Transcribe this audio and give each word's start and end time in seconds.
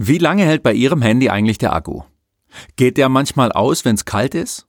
Wie 0.00 0.18
lange 0.18 0.44
hält 0.44 0.62
bei 0.62 0.74
Ihrem 0.74 1.02
Handy 1.02 1.28
eigentlich 1.28 1.58
der 1.58 1.72
Akku? 1.72 2.02
Geht 2.76 2.98
der 2.98 3.08
manchmal 3.08 3.50
aus, 3.50 3.84
wenn 3.84 3.96
es 3.96 4.04
kalt 4.04 4.32
ist? 4.36 4.68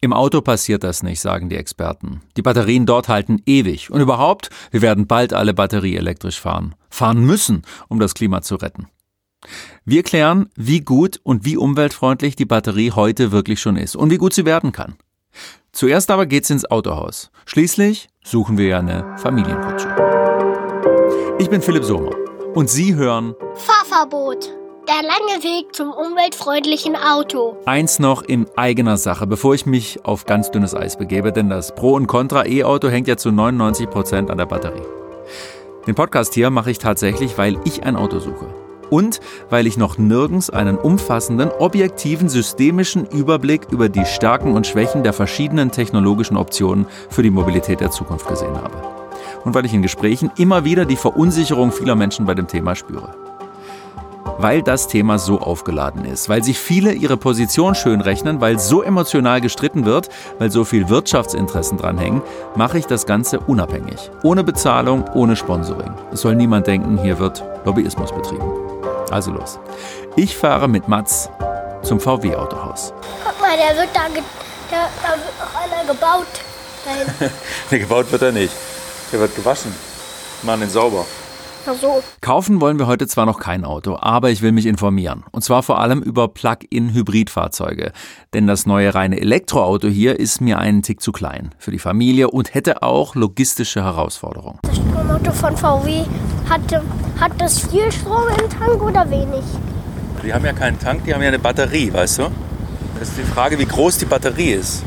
Im 0.00 0.12
Auto 0.12 0.40
passiert 0.40 0.82
das 0.82 1.04
nicht, 1.04 1.20
sagen 1.20 1.48
die 1.48 1.56
Experten. 1.56 2.22
Die 2.36 2.42
Batterien 2.42 2.84
dort 2.84 3.08
halten 3.08 3.40
ewig. 3.46 3.92
Und 3.92 4.00
überhaupt, 4.00 4.50
wir 4.72 4.82
werden 4.82 5.06
bald 5.06 5.32
alle 5.34 5.54
batterieelektrisch 5.54 6.40
fahren. 6.40 6.74
Fahren 6.88 7.24
müssen, 7.24 7.62
um 7.86 8.00
das 8.00 8.14
Klima 8.14 8.42
zu 8.42 8.56
retten. 8.56 8.88
Wir 9.84 10.02
klären, 10.02 10.50
wie 10.56 10.80
gut 10.80 11.20
und 11.22 11.44
wie 11.44 11.56
umweltfreundlich 11.56 12.34
die 12.34 12.44
Batterie 12.44 12.90
heute 12.90 13.30
wirklich 13.30 13.60
schon 13.60 13.76
ist 13.76 13.94
und 13.94 14.10
wie 14.10 14.18
gut 14.18 14.34
sie 14.34 14.46
werden 14.46 14.72
kann. 14.72 14.96
Zuerst 15.70 16.10
aber 16.10 16.26
geht's 16.26 16.50
ins 16.50 16.68
Autohaus. 16.68 17.30
Schließlich 17.46 18.08
suchen 18.24 18.58
wir 18.58 18.66
ja 18.66 18.78
eine 18.80 19.16
Familienkutsche. 19.16 19.94
Ich 21.38 21.48
bin 21.48 21.62
Philipp 21.62 21.84
Sommer 21.84 22.29
und 22.54 22.70
Sie 22.70 22.94
hören 22.94 23.34
Fahrverbot. 23.54 24.56
Der 24.88 25.02
lange 25.02 25.44
Weg 25.44 25.74
zum 25.74 25.92
umweltfreundlichen 25.92 26.96
Auto. 26.96 27.56
Eins 27.64 28.00
noch 28.00 28.22
in 28.22 28.46
eigener 28.56 28.96
Sache, 28.96 29.26
bevor 29.26 29.54
ich 29.54 29.66
mich 29.66 30.04
auf 30.04 30.24
ganz 30.24 30.50
dünnes 30.50 30.74
Eis 30.74 30.98
begebe, 30.98 31.32
denn 31.32 31.48
das 31.48 31.74
Pro 31.74 31.94
und 31.94 32.08
Contra 32.08 32.46
E-Auto 32.46 32.88
hängt 32.88 33.06
ja 33.06 33.16
zu 33.16 33.30
99 33.30 33.88
Prozent 33.88 34.30
an 34.30 34.38
der 34.38 34.46
Batterie. 34.46 34.82
Den 35.86 35.94
Podcast 35.94 36.34
hier 36.34 36.50
mache 36.50 36.72
ich 36.72 36.78
tatsächlich, 36.78 37.38
weil 37.38 37.58
ich 37.64 37.84
ein 37.84 37.94
Auto 37.94 38.18
suche. 38.18 38.46
Und 38.88 39.20
weil 39.48 39.68
ich 39.68 39.76
noch 39.76 39.98
nirgends 39.98 40.50
einen 40.50 40.76
umfassenden, 40.76 41.50
objektiven, 41.50 42.28
systemischen 42.28 43.06
Überblick 43.06 43.68
über 43.70 43.88
die 43.88 44.04
Stärken 44.04 44.54
und 44.54 44.66
Schwächen 44.66 45.04
der 45.04 45.12
verschiedenen 45.12 45.70
technologischen 45.70 46.36
Optionen 46.36 46.86
für 47.10 47.22
die 47.22 47.30
Mobilität 47.30 47.80
der 47.80 47.92
Zukunft 47.92 48.26
gesehen 48.26 48.60
habe. 48.60 48.99
Und 49.44 49.54
weil 49.54 49.64
ich 49.64 49.74
in 49.74 49.82
Gesprächen 49.82 50.30
immer 50.36 50.64
wieder 50.64 50.84
die 50.84 50.96
Verunsicherung 50.96 51.72
vieler 51.72 51.94
Menschen 51.94 52.26
bei 52.26 52.34
dem 52.34 52.46
Thema 52.46 52.74
spüre 52.74 53.14
weil 54.42 54.62
das 54.62 54.88
Thema 54.88 55.18
so 55.18 55.40
aufgeladen 55.40 56.04
ist, 56.04 56.28
weil 56.28 56.42
sich 56.42 56.58
viele 56.58 56.92
ihre 56.92 57.16
Position 57.16 57.74
schön 57.74 58.00
rechnen, 58.00 58.40
weil 58.40 58.58
so 58.58 58.82
emotional 58.82 59.40
gestritten 59.40 59.84
wird, 59.84 60.08
weil 60.38 60.50
so 60.50 60.64
viel 60.64 60.88
Wirtschaftsinteressen 60.88 61.78
dranhängen, 61.78 62.22
mache 62.54 62.78
ich 62.78 62.86
das 62.86 63.06
Ganze 63.06 63.40
unabhängig. 63.40 64.10
Ohne 64.22 64.44
Bezahlung, 64.44 65.04
ohne 65.14 65.36
Sponsoring. 65.36 65.92
Es 66.12 66.22
soll 66.22 66.36
niemand 66.36 66.66
denken, 66.66 66.98
hier 66.98 67.18
wird 67.18 67.44
Lobbyismus 67.64 68.12
betrieben. 68.12 68.50
Also 69.10 69.32
los. 69.32 69.58
Ich 70.16 70.36
fahre 70.36 70.68
mit 70.68 70.88
Mats 70.88 71.28
zum 71.82 72.00
VW-Autohaus. 72.00 72.92
Guck 73.24 73.40
mal, 73.40 73.56
der 73.56 73.76
wird 73.76 73.90
da, 73.94 74.06
ge 74.12 74.22
der, 74.70 74.88
da 75.02 75.10
wird 75.10 75.34
noch 75.38 75.60
einer 75.60 75.92
gebaut. 75.92 77.30
nee, 77.70 77.78
gebaut 77.78 78.10
wird 78.10 78.22
er 78.22 78.32
nicht. 78.32 78.52
Der 79.12 79.20
wird 79.20 79.34
gewaschen. 79.34 79.72
Machen 80.42 80.62
ihn 80.62 80.70
sauber. 80.70 81.04
So. 81.80 82.02
Kaufen 82.20 82.60
wollen 82.60 82.78
wir 82.78 82.86
heute 82.86 83.06
zwar 83.06 83.26
noch 83.26 83.38
kein 83.38 83.64
Auto, 83.64 83.96
aber 84.00 84.30
ich 84.30 84.40
will 84.40 84.50
mich 84.50 84.66
informieren. 84.66 85.24
Und 85.30 85.44
zwar 85.44 85.62
vor 85.62 85.78
allem 85.78 86.02
über 86.02 86.26
Plug-in-Hybridfahrzeuge. 86.28 87.92
Denn 88.32 88.46
das 88.46 88.66
neue 88.66 88.94
reine 88.94 89.20
Elektroauto 89.20 89.86
hier 89.88 90.18
ist 90.18 90.40
mir 90.40 90.58
einen 90.58 90.82
Tick 90.82 91.00
zu 91.02 91.12
klein 91.12 91.50
für 91.58 91.70
die 91.70 91.78
Familie 91.78 92.30
und 92.30 92.54
hätte 92.54 92.82
auch 92.82 93.14
logistische 93.14 93.84
Herausforderungen. 93.84 94.58
Das 94.62 94.76
Stromauto 94.76 95.32
von 95.32 95.56
VW 95.56 96.04
hat, 96.48 96.82
hat 97.20 97.32
das 97.38 97.66
viel 97.68 97.92
Strom 97.92 98.28
im 98.28 98.48
Tank 98.48 98.82
oder 98.82 99.08
wenig? 99.10 99.44
Die 100.24 100.32
haben 100.32 100.44
ja 100.44 100.52
keinen 100.52 100.78
Tank, 100.78 101.04
die 101.04 101.14
haben 101.14 101.22
ja 101.22 101.28
eine 101.28 101.38
Batterie, 101.38 101.92
weißt 101.92 102.18
du? 102.20 102.22
Das 102.98 103.08
ist 103.08 103.18
die 103.18 103.22
Frage, 103.22 103.58
wie 103.58 103.66
groß 103.66 103.98
die 103.98 104.06
Batterie 104.06 104.52
ist. 104.52 104.82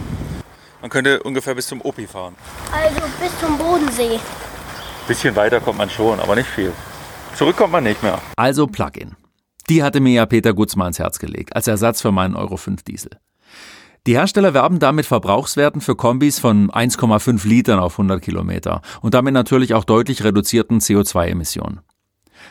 Man 0.84 0.90
könnte 0.90 1.24
ungefähr 1.24 1.56
bis 1.56 1.68
zum 1.68 1.80
Opi 1.80 2.06
fahren. 2.06 2.36
Also 2.74 3.00
bis 3.22 3.40
zum 3.40 3.58
Bodensee. 3.58 4.20
Bisschen 5.08 5.34
weiter 5.34 5.62
kommt 5.62 5.78
man 5.78 5.90
schon, 5.90 6.20
aber 6.20 6.36
nicht 6.36 6.50
viel. 6.50 6.74
Zurück 7.38 7.56
kommt 7.56 7.72
man 7.72 7.86
nicht 7.86 8.04
mehr. 8.04 8.22
Also 8.36 8.68
Plug-in. 8.68 9.16
Die 9.70 9.82
hatte 9.82 10.02
mir 10.02 10.12
ja 10.12 10.26
Peter 10.26 10.54
Gutzmann 10.54 10.88
ins 10.88 11.00
Herz 11.00 11.20
gelegt, 11.20 11.56
als 11.56 11.70
Ersatz 11.70 12.02
für 12.02 12.12
meinen 12.12 12.36
Euro 12.36 12.58
5 12.58 12.84
Diesel. 12.84 13.12
Die 14.08 14.18
Hersteller 14.18 14.54
werben 14.54 14.80
damit 14.80 15.06
Verbrauchswerten 15.06 15.80
für 15.80 15.96
Kombis 15.96 16.40
von 16.40 16.70
1,5 16.70 17.48
Litern 17.48 17.80
auf 17.80 17.94
100 17.94 18.22
Kilometer 18.22 18.82
und 19.02 19.14
damit 19.14 19.34
natürlich 19.34 19.76
auch 19.76 19.86
deutlich 19.86 20.26
reduzierten 20.26 20.82
CO2-Emissionen. 20.82 21.80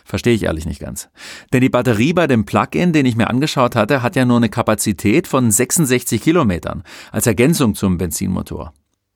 Verstehe 0.05 0.35
ich 0.35 0.45
ehrlich 0.45 0.67
nicht 0.67 0.81
ganz. 0.81 1.09
Denn 1.53 1.61
die 1.61 1.69
Batterie 1.69 2.13
bei 2.13 2.27
dem 2.27 2.45
Plug-in, 2.45 2.93
den 2.93 3.07
ich 3.07 3.17
mir 3.17 3.29
angeschaut 3.29 3.77
hatte, 3.77 4.03
hat 4.03 4.17
ja 4.17 4.25
nur 4.25 4.37
eine 4.37 4.49
Kapazität 4.49 5.27
von 5.27 5.51
66 5.51 6.23
Kilometern 6.23 6.83
als 7.11 7.27
Ergänzung 7.27 7.75
zum 7.75 7.99
Benzinmotor. 7.99 8.73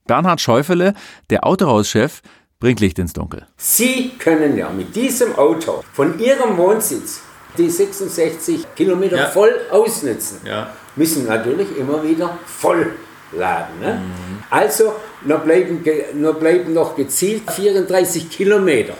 Bernhard 0.06 0.40
Schäufele, 0.40 0.94
der 1.30 1.46
Autohauschef, 1.46 2.22
bringt 2.60 2.80
Licht 2.80 2.98
ins 2.98 3.12
Dunkel. 3.12 3.46
Sie 3.56 4.12
können 4.18 4.56
ja 4.56 4.70
mit 4.70 4.94
diesem 4.94 5.34
Auto 5.36 5.82
von 5.92 6.18
Ihrem 6.18 6.56
Wohnsitz 6.56 7.20
die 7.58 7.70
66 7.70 8.74
Kilometer 8.74 9.16
ja. 9.16 9.26
voll 9.26 9.52
ausnutzen. 9.70 10.40
Ja. 10.44 10.72
Müssen 10.94 11.26
natürlich 11.26 11.76
immer 11.76 12.02
wieder 12.02 12.38
voll 12.46 12.92
laden. 13.32 13.80
Ne? 13.80 13.94
Mhm. 13.94 14.42
Also 14.50 14.94
noch 15.24 15.40
bleiben, 15.40 15.82
noch 16.14 16.34
bleiben 16.34 16.72
noch 16.72 16.96
gezielt 16.96 17.50
34 17.50 18.30
Kilometer. 18.30 18.94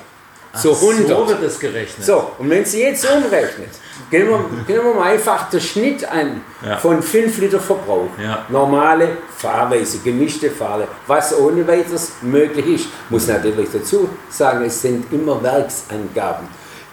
Ach, 0.57 0.63
so 0.63 0.73
100. 0.75 1.09
So 1.09 1.29
wird 1.29 1.43
das 1.43 1.61
gerechnet. 1.61 2.05
So, 2.05 2.31
und 2.39 2.51
wenn 2.51 2.65
Sie 2.65 2.83
jetzt 2.83 3.05
umrechnet, 3.05 3.69
gehen 4.11 4.29
wir, 4.29 4.45
gehen 4.67 4.85
wir 4.85 4.95
mal 4.95 5.13
einfach 5.13 5.51
den 5.51 5.61
Schnitt 5.61 6.05
an 6.11 6.41
ja. 6.65 6.77
von 6.79 7.03
5 7.03 7.39
Liter 7.39 7.61
Verbrauch. 7.61 8.09
Ja. 8.23 8.47
Normale 8.49 9.19
Fahrweise, 9.37 9.99
gemischte 9.99 10.51
Fahrweise, 10.51 10.89
was 11.07 11.39
ohne 11.39 11.67
weiteres 11.67 12.13
möglich 12.23 12.67
ist. 12.67 12.87
Muss 13.11 13.27
natürlich 13.27 13.69
dazu 13.73 14.09
sagen, 14.29 14.65
es 14.65 14.81
sind 14.81 15.13
immer 15.13 15.43
Werksangaben 15.43 16.49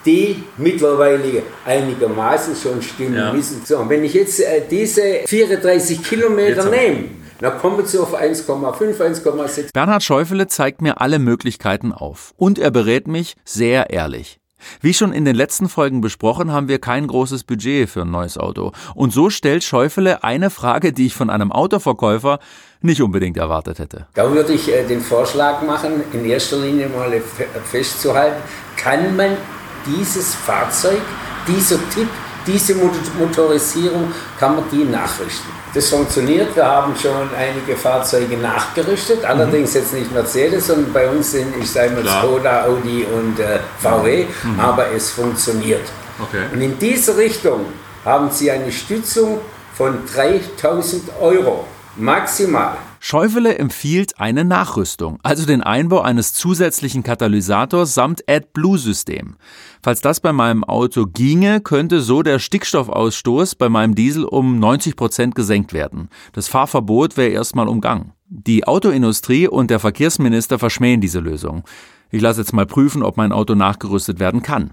die 0.05 0.43
mittlerweile 0.57 1.43
einigermaßen 1.65 2.55
schon 2.55 2.81
stimmen 2.81 3.15
ja. 3.15 3.31
müssen. 3.31 3.61
So, 3.65 3.87
wenn 3.87 4.03
ich 4.03 4.13
jetzt 4.13 4.41
äh, 4.41 4.61
diese 4.69 5.21
34 5.25 6.03
Kilometer 6.03 6.65
nehme, 6.65 7.05
dann 7.39 7.57
kommen 7.57 7.85
Sie 7.85 7.99
auf 7.99 8.15
1,5, 8.15 8.99
1,6. 8.99 9.73
Bernhard 9.73 10.03
Schäufele 10.03 10.47
zeigt 10.47 10.81
mir 10.81 11.01
alle 11.01 11.19
Möglichkeiten 11.19 11.91
auf 11.91 12.33
und 12.37 12.59
er 12.59 12.71
berät 12.71 13.07
mich 13.07 13.35
sehr 13.45 13.89
ehrlich. 13.89 14.39
Wie 14.81 14.93
schon 14.93 15.13
in 15.13 15.25
den 15.25 15.35
letzten 15.35 15.69
Folgen 15.69 16.01
besprochen, 16.01 16.51
haben 16.51 16.67
wir 16.67 16.79
kein 16.79 17.07
großes 17.07 17.43
Budget 17.43 17.89
für 17.89 18.01
ein 18.01 18.11
neues 18.11 18.37
Auto. 18.37 18.71
Und 18.95 19.13
so 19.13 19.29
stellt 19.29 19.63
Schäufele 19.63 20.23
eine 20.23 20.49
Frage, 20.49 20.93
die 20.93 21.07
ich 21.07 21.15
von 21.15 21.29
einem 21.29 21.51
Autoverkäufer 21.51 22.39
nicht 22.81 23.01
unbedingt 23.01 23.37
erwartet 23.37 23.79
hätte. 23.79 24.07
Da 24.13 24.31
würde 24.31 24.53
ich 24.53 24.71
äh, 24.71 24.85
den 24.85 25.01
Vorschlag 25.01 25.61
machen, 25.63 26.03
in 26.11 26.25
erster 26.25 26.57
Linie 26.57 26.89
mal 26.89 27.21
festzuhalten, 27.65 28.41
kann 28.75 29.15
man 29.15 29.37
dieses 29.85 30.35
Fahrzeug, 30.35 31.01
dieser 31.47 31.77
Typ, 31.89 32.07
diese 32.45 32.75
Motorisierung, 32.75 34.11
kann 34.39 34.55
man 34.55 34.65
die 34.71 34.83
nachrichten? 34.83 35.49
Das 35.73 35.89
funktioniert. 35.89 36.55
Wir 36.55 36.65
haben 36.65 36.93
schon 36.95 37.29
einige 37.35 37.75
Fahrzeuge 37.75 38.37
nachgerüstet, 38.37 39.25
allerdings 39.25 39.73
mhm. 39.73 39.79
jetzt 39.79 39.93
nicht 39.93 40.13
Mercedes, 40.13 40.67
sondern 40.67 40.93
bei 40.93 41.09
uns 41.09 41.31
sind, 41.31 41.53
ich 41.59 41.69
sage 41.71 41.91
mal, 41.91 42.05
Skoda, 42.05 42.65
Audi 42.65 43.05
und 43.05 43.39
äh, 43.39 43.59
VW, 43.79 44.25
mhm. 44.43 44.59
aber 44.59 44.91
es 44.91 45.09
funktioniert. 45.11 45.81
Okay. 46.19 46.43
Und 46.53 46.61
in 46.61 46.77
diese 46.77 47.17
Richtung 47.17 47.65
haben 48.05 48.29
Sie 48.29 48.51
eine 48.51 48.71
Stützung 48.71 49.39
von 49.73 49.99
3000 50.13 51.03
Euro 51.19 51.65
maximal. 51.95 52.77
Schäufele 53.05 53.57
empfiehlt 53.57 54.17
eine 54.17 54.45
Nachrüstung, 54.45 55.19
also 55.23 55.45
den 55.45 55.61
Einbau 55.61 55.99
eines 55.99 56.31
zusätzlichen 56.31 57.03
Katalysators 57.03 57.93
samt 57.93 58.23
AdBlue-System. 58.29 59.35
Falls 59.81 59.99
das 59.99 60.21
bei 60.21 60.31
meinem 60.31 60.63
Auto 60.63 61.05
ginge, 61.07 61.59
könnte 61.59 61.99
so 61.99 62.23
der 62.23 62.39
Stickstoffausstoß 62.39 63.55
bei 63.55 63.67
meinem 63.67 63.93
Diesel 63.93 64.23
um 64.23 64.57
90 64.57 64.95
Prozent 64.95 65.35
gesenkt 65.35 65.73
werden. 65.73 66.07
Das 66.31 66.47
Fahrverbot 66.47 67.17
wäre 67.17 67.31
erstmal 67.31 67.67
umgangen. 67.67 68.13
Die 68.29 68.65
Autoindustrie 68.65 69.49
und 69.49 69.69
der 69.69 69.79
Verkehrsminister 69.79 70.57
verschmähen 70.57 71.01
diese 71.01 71.19
Lösung. 71.19 71.65
Ich 72.09 72.21
lasse 72.21 72.39
jetzt 72.39 72.53
mal 72.53 72.65
prüfen, 72.65 73.03
ob 73.03 73.17
mein 73.17 73.33
Auto 73.33 73.53
nachgerüstet 73.53 74.21
werden 74.21 74.43
kann. 74.43 74.71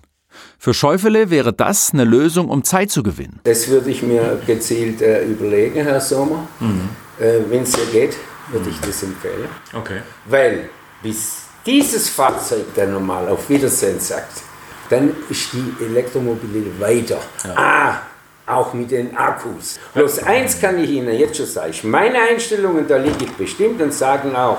Für 0.57 0.73
Schäufele 0.73 1.31
wäre 1.31 1.53
das 1.53 1.93
eine 1.93 2.05
Lösung, 2.05 2.49
um 2.49 2.63
Zeit 2.63 2.93
zu 2.93 3.03
gewinnen. 3.03 3.41
Das 3.43 3.67
würde 3.67 3.91
ich 3.91 4.05
mir 4.05 4.41
gezielt 4.47 5.03
äh, 5.03 5.25
überlegen, 5.25 5.83
Herr 5.83 6.01
Sommer. 6.01 6.47
Mhm. 6.61 6.91
Äh, 7.21 7.41
Wenn 7.49 7.63
es 7.63 7.77
ja 7.77 7.85
geht, 7.93 8.17
würde 8.49 8.71
ich 8.71 8.81
das 8.81 9.03
empfehlen. 9.03 9.49
Okay. 9.75 10.01
Weil 10.27 10.71
bis 11.03 11.43
dieses 11.65 12.09
Fahrzeug 12.09 12.65
dann 12.75 12.93
normal 12.93 13.29
auf 13.29 13.49
Wiedersehen 13.49 14.01
sagt, 14.01 14.43
dann 14.89 15.15
ist 15.29 15.53
die 15.53 15.85
Elektromobilität 15.85 16.81
weiter. 16.81 17.19
Ja. 17.45 17.55
Ah, 17.57 18.01
auch 18.47 18.73
mit 18.75 18.91
den 18.91 19.17
Akkus. 19.17 19.79
Bloß 19.95 20.25
eins 20.25 20.61
kann 20.61 20.79
ich 20.79 20.91
Ihnen 20.91 21.17
jetzt 21.17 21.37
schon 21.37 21.47
sagen. 21.47 21.73
Meine 21.85 22.19
Einstellungen, 22.19 22.89
da 22.89 22.97
liege 22.97 23.25
ich 23.25 23.33
bestimmt 23.33 23.81
und 23.81 23.95
sagen 23.95 24.35
auch 24.35 24.59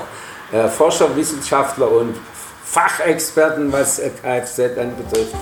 äh, 0.52 0.68
Forscher, 0.68 1.14
Wissenschaftler 1.14 1.90
und 1.90 2.16
Fachexperten, 2.64 3.70
was 3.70 4.00
Kfz 4.00 4.60
anbetrifft, 4.78 5.34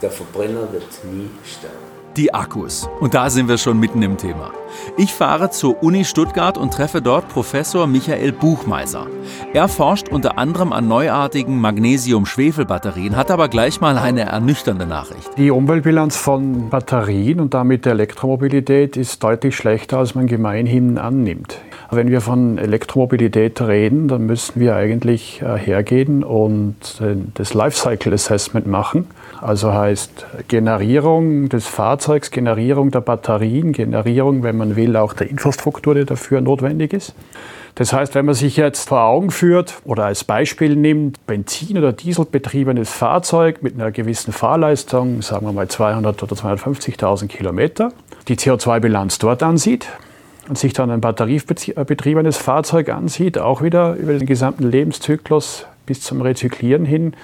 der 0.00 0.10
Verbrenner 0.12 0.72
wird 0.72 1.04
nie 1.04 1.30
sterben 1.44 1.88
die 2.18 2.34
Akkus. 2.34 2.88
Und 3.00 3.14
da 3.14 3.30
sind 3.30 3.48
wir 3.48 3.56
schon 3.56 3.78
mitten 3.78 4.02
im 4.02 4.16
Thema. 4.16 4.50
Ich 4.96 5.12
fahre 5.12 5.50
zur 5.50 5.82
Uni 5.82 6.04
Stuttgart 6.04 6.58
und 6.58 6.74
treffe 6.74 7.02
dort 7.02 7.28
Professor 7.28 7.86
Michael 7.86 8.32
Buchmeiser. 8.32 9.06
Er 9.52 9.68
forscht 9.68 10.08
unter 10.08 10.38
anderem 10.38 10.72
an 10.72 10.88
neuartigen 10.88 11.60
Magnesium-Schwefel-Batterien, 11.60 13.16
hat 13.16 13.30
aber 13.30 13.48
gleich 13.48 13.80
mal 13.80 13.98
eine 13.98 14.22
ernüchternde 14.22 14.86
Nachricht. 14.86 15.30
Die 15.36 15.50
Umweltbilanz 15.50 16.16
von 16.16 16.70
Batterien 16.70 17.40
und 17.40 17.54
damit 17.54 17.84
der 17.84 17.92
Elektromobilität 17.92 18.96
ist 18.96 19.22
deutlich 19.22 19.56
schlechter, 19.56 19.98
als 19.98 20.14
man 20.14 20.26
gemeinhin 20.26 20.98
annimmt. 20.98 21.58
Wenn 21.90 22.10
wir 22.10 22.20
von 22.20 22.58
Elektromobilität 22.58 23.62
reden, 23.62 24.08
dann 24.08 24.26
müssen 24.26 24.60
wir 24.60 24.76
eigentlich 24.76 25.40
äh, 25.40 25.56
hergehen 25.56 26.22
und 26.22 26.76
äh, 27.00 27.16
das 27.32 27.54
Lifecycle 27.54 28.12
Assessment 28.12 28.66
machen. 28.66 29.06
Also 29.40 29.72
heißt 29.72 30.26
Generierung 30.48 31.48
des 31.48 31.66
Fahrzeugs, 31.66 32.30
Generierung 32.30 32.90
der 32.90 33.00
Batterien, 33.00 33.72
Generierung, 33.72 34.42
wenn 34.42 34.57
man 34.58 34.76
will, 34.76 34.96
auch 34.96 35.12
der 35.12 35.30
Infrastruktur, 35.30 35.94
die 35.94 36.04
dafür 36.04 36.40
notwendig 36.40 36.92
ist. 36.92 37.14
Das 37.74 37.92
heißt, 37.92 38.14
wenn 38.16 38.26
man 38.26 38.34
sich 38.34 38.56
jetzt 38.56 38.88
vor 38.88 39.02
Augen 39.02 39.30
führt 39.30 39.80
oder 39.84 40.04
als 40.04 40.24
Beispiel 40.24 40.74
nimmt, 40.74 41.24
Benzin- 41.26 41.78
oder 41.78 41.92
Dieselbetriebenes 41.92 42.90
Fahrzeug 42.90 43.62
mit 43.62 43.74
einer 43.74 43.92
gewissen 43.92 44.32
Fahrleistung, 44.32 45.22
sagen 45.22 45.46
wir 45.46 45.52
mal 45.52 45.66
200.000 45.66 46.22
oder 46.24 46.34
250.000 46.34 47.28
Kilometer, 47.28 47.92
die 48.26 48.36
CO2-Bilanz 48.36 49.18
dort 49.18 49.42
ansieht, 49.42 49.86
und 50.48 50.58
sich 50.58 50.72
dann 50.72 50.90
ein 50.90 51.00
batteriebetriebenes 51.00 52.36
Fahrzeug 52.36 52.88
ansieht, 52.88 53.38
auch 53.38 53.62
wieder 53.62 53.94
über 53.94 54.14
den 54.14 54.26
gesamten 54.26 54.68
Lebenszyklus 54.68 55.66
bis 55.86 56.00
zum 56.00 56.22
Rezyklieren 56.22 56.84
hin, 56.84 57.14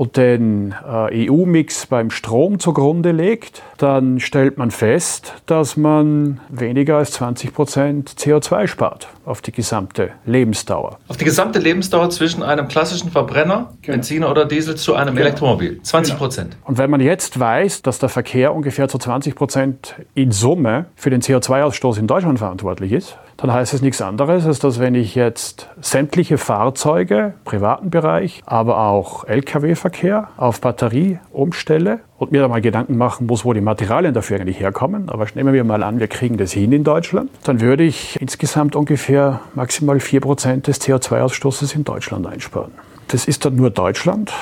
und 0.00 0.16
den 0.16 0.74
äh, 0.82 1.28
EU-Mix 1.28 1.84
beim 1.84 2.08
Strom 2.10 2.58
zugrunde 2.58 3.12
legt, 3.12 3.60
dann 3.76 4.18
stellt 4.18 4.56
man 4.56 4.70
fest, 4.70 5.34
dass 5.44 5.76
man 5.76 6.40
weniger 6.48 6.96
als 6.96 7.10
20 7.10 7.52
Prozent 7.52 8.08
CO2 8.08 8.66
spart 8.66 9.08
auf 9.26 9.42
die 9.42 9.52
gesamte 9.52 10.12
Lebensdauer. 10.24 10.98
Auf 11.06 11.18
die 11.18 11.26
gesamte 11.26 11.58
Lebensdauer 11.58 12.08
zwischen 12.08 12.42
einem 12.42 12.66
klassischen 12.68 13.10
Verbrenner, 13.10 13.74
genau. 13.82 13.96
Benziner 13.98 14.30
oder 14.30 14.46
Diesel, 14.46 14.74
zu 14.76 14.94
einem 14.94 15.14
genau. 15.14 15.26
Elektromobil. 15.26 15.82
20 15.82 16.16
Prozent. 16.16 16.50
Genau. 16.52 16.68
Und 16.68 16.78
wenn 16.78 16.88
man 16.88 17.02
jetzt 17.02 17.38
weiß, 17.38 17.82
dass 17.82 17.98
der 17.98 18.08
Verkehr 18.08 18.54
ungefähr 18.54 18.88
zu 18.88 18.96
20 18.96 19.34
Prozent 19.34 19.96
in 20.14 20.32
Summe 20.32 20.86
für 20.96 21.10
den 21.10 21.20
CO2-Ausstoß 21.20 21.98
in 21.98 22.06
Deutschland 22.06 22.38
verantwortlich 22.38 22.92
ist, 22.92 23.18
dann 23.40 23.52
heißt 23.52 23.72
es 23.72 23.80
nichts 23.80 24.02
anderes, 24.02 24.44
als 24.44 24.58
dass 24.58 24.80
wenn 24.80 24.94
ich 24.94 25.14
jetzt 25.14 25.68
sämtliche 25.80 26.36
Fahrzeuge, 26.36 27.32
privaten 27.44 27.88
Bereich, 27.88 28.42
aber 28.44 28.78
auch 28.78 29.24
Lkw-Verkehr 29.24 30.28
auf 30.36 30.60
Batterie 30.60 31.18
umstelle 31.32 32.00
und 32.18 32.32
mir 32.32 32.42
da 32.42 32.48
mal 32.48 32.60
Gedanken 32.60 32.98
machen 32.98 33.26
muss, 33.26 33.46
wo 33.46 33.54
die 33.54 33.62
Materialien 33.62 34.12
dafür 34.12 34.38
eigentlich 34.38 34.60
herkommen. 34.60 35.08
Aber 35.08 35.26
nehmen 35.34 35.54
wir 35.54 35.64
mal 35.64 35.82
an, 35.82 36.00
wir 36.00 36.08
kriegen 36.08 36.36
das 36.36 36.52
hin 36.52 36.70
in 36.72 36.84
Deutschland. 36.84 37.30
Dann 37.44 37.62
würde 37.62 37.82
ich 37.82 38.20
insgesamt 38.20 38.76
ungefähr 38.76 39.40
maximal 39.54 39.96
4% 39.96 40.62
des 40.62 40.82
CO2-Ausstoßes 40.82 41.74
in 41.74 41.84
Deutschland 41.84 42.26
einsparen. 42.26 42.72
Das 43.08 43.24
ist 43.26 43.46
dann 43.46 43.56
nur 43.56 43.70
Deutschland 43.70 44.32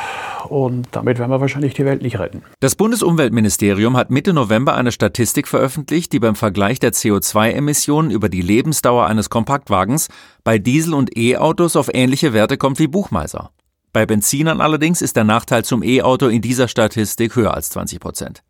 und 0.51 0.89
damit 0.93 1.19
werden 1.19 1.31
wir 1.31 1.41
wahrscheinlich 1.41 1.75
die 1.75 1.85
Welt 1.85 2.03
nicht 2.03 2.19
retten. 2.19 2.43
Das 2.61 2.75
Bundesumweltministerium 2.75 3.97
hat 3.97 4.11
Mitte 4.11 4.33
November 4.33 4.75
eine 4.75 4.93
Statistik 4.93 5.49
veröffentlicht, 5.49 6.13
die 6.13 6.19
beim 6.19 6.35
Vergleich 6.35 6.79
der 6.79 6.93
CO2-Emissionen 6.93 8.11
über 8.11 8.29
die 8.29 8.43
Lebensdauer 8.43 9.07
eines 9.07 9.31
Kompaktwagens 9.31 10.09
bei 10.45 10.59
Diesel- 10.59 10.95
und 10.95 11.17
E-Autos 11.17 11.77
auf 11.77 11.91
ähnliche 11.93 12.33
Werte 12.33 12.57
kommt 12.57 12.79
wie 12.79 12.89
Buchmeiser. 12.89 13.51
Bei 13.93 14.07
Benzinern 14.07 14.61
allerdings 14.61 15.03
ist 15.03 15.17
der 15.17 15.25
Nachteil 15.25 15.65
zum 15.65 15.83
E-Auto 15.83 16.29
in 16.29 16.43
dieser 16.43 16.69
Statistik 16.69 17.37
höher 17.37 17.55
als 17.55 17.71
20 17.71 18.01
Prozent. 18.01 18.43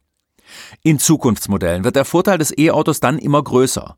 In 0.83 0.99
Zukunftsmodellen 0.99 1.85
wird 1.85 1.97
der 1.97 2.05
Vorteil 2.05 2.39
des 2.39 2.57
E-Autos 2.57 3.01
dann 3.01 3.19
immer 3.19 3.43
größer. 3.43 3.97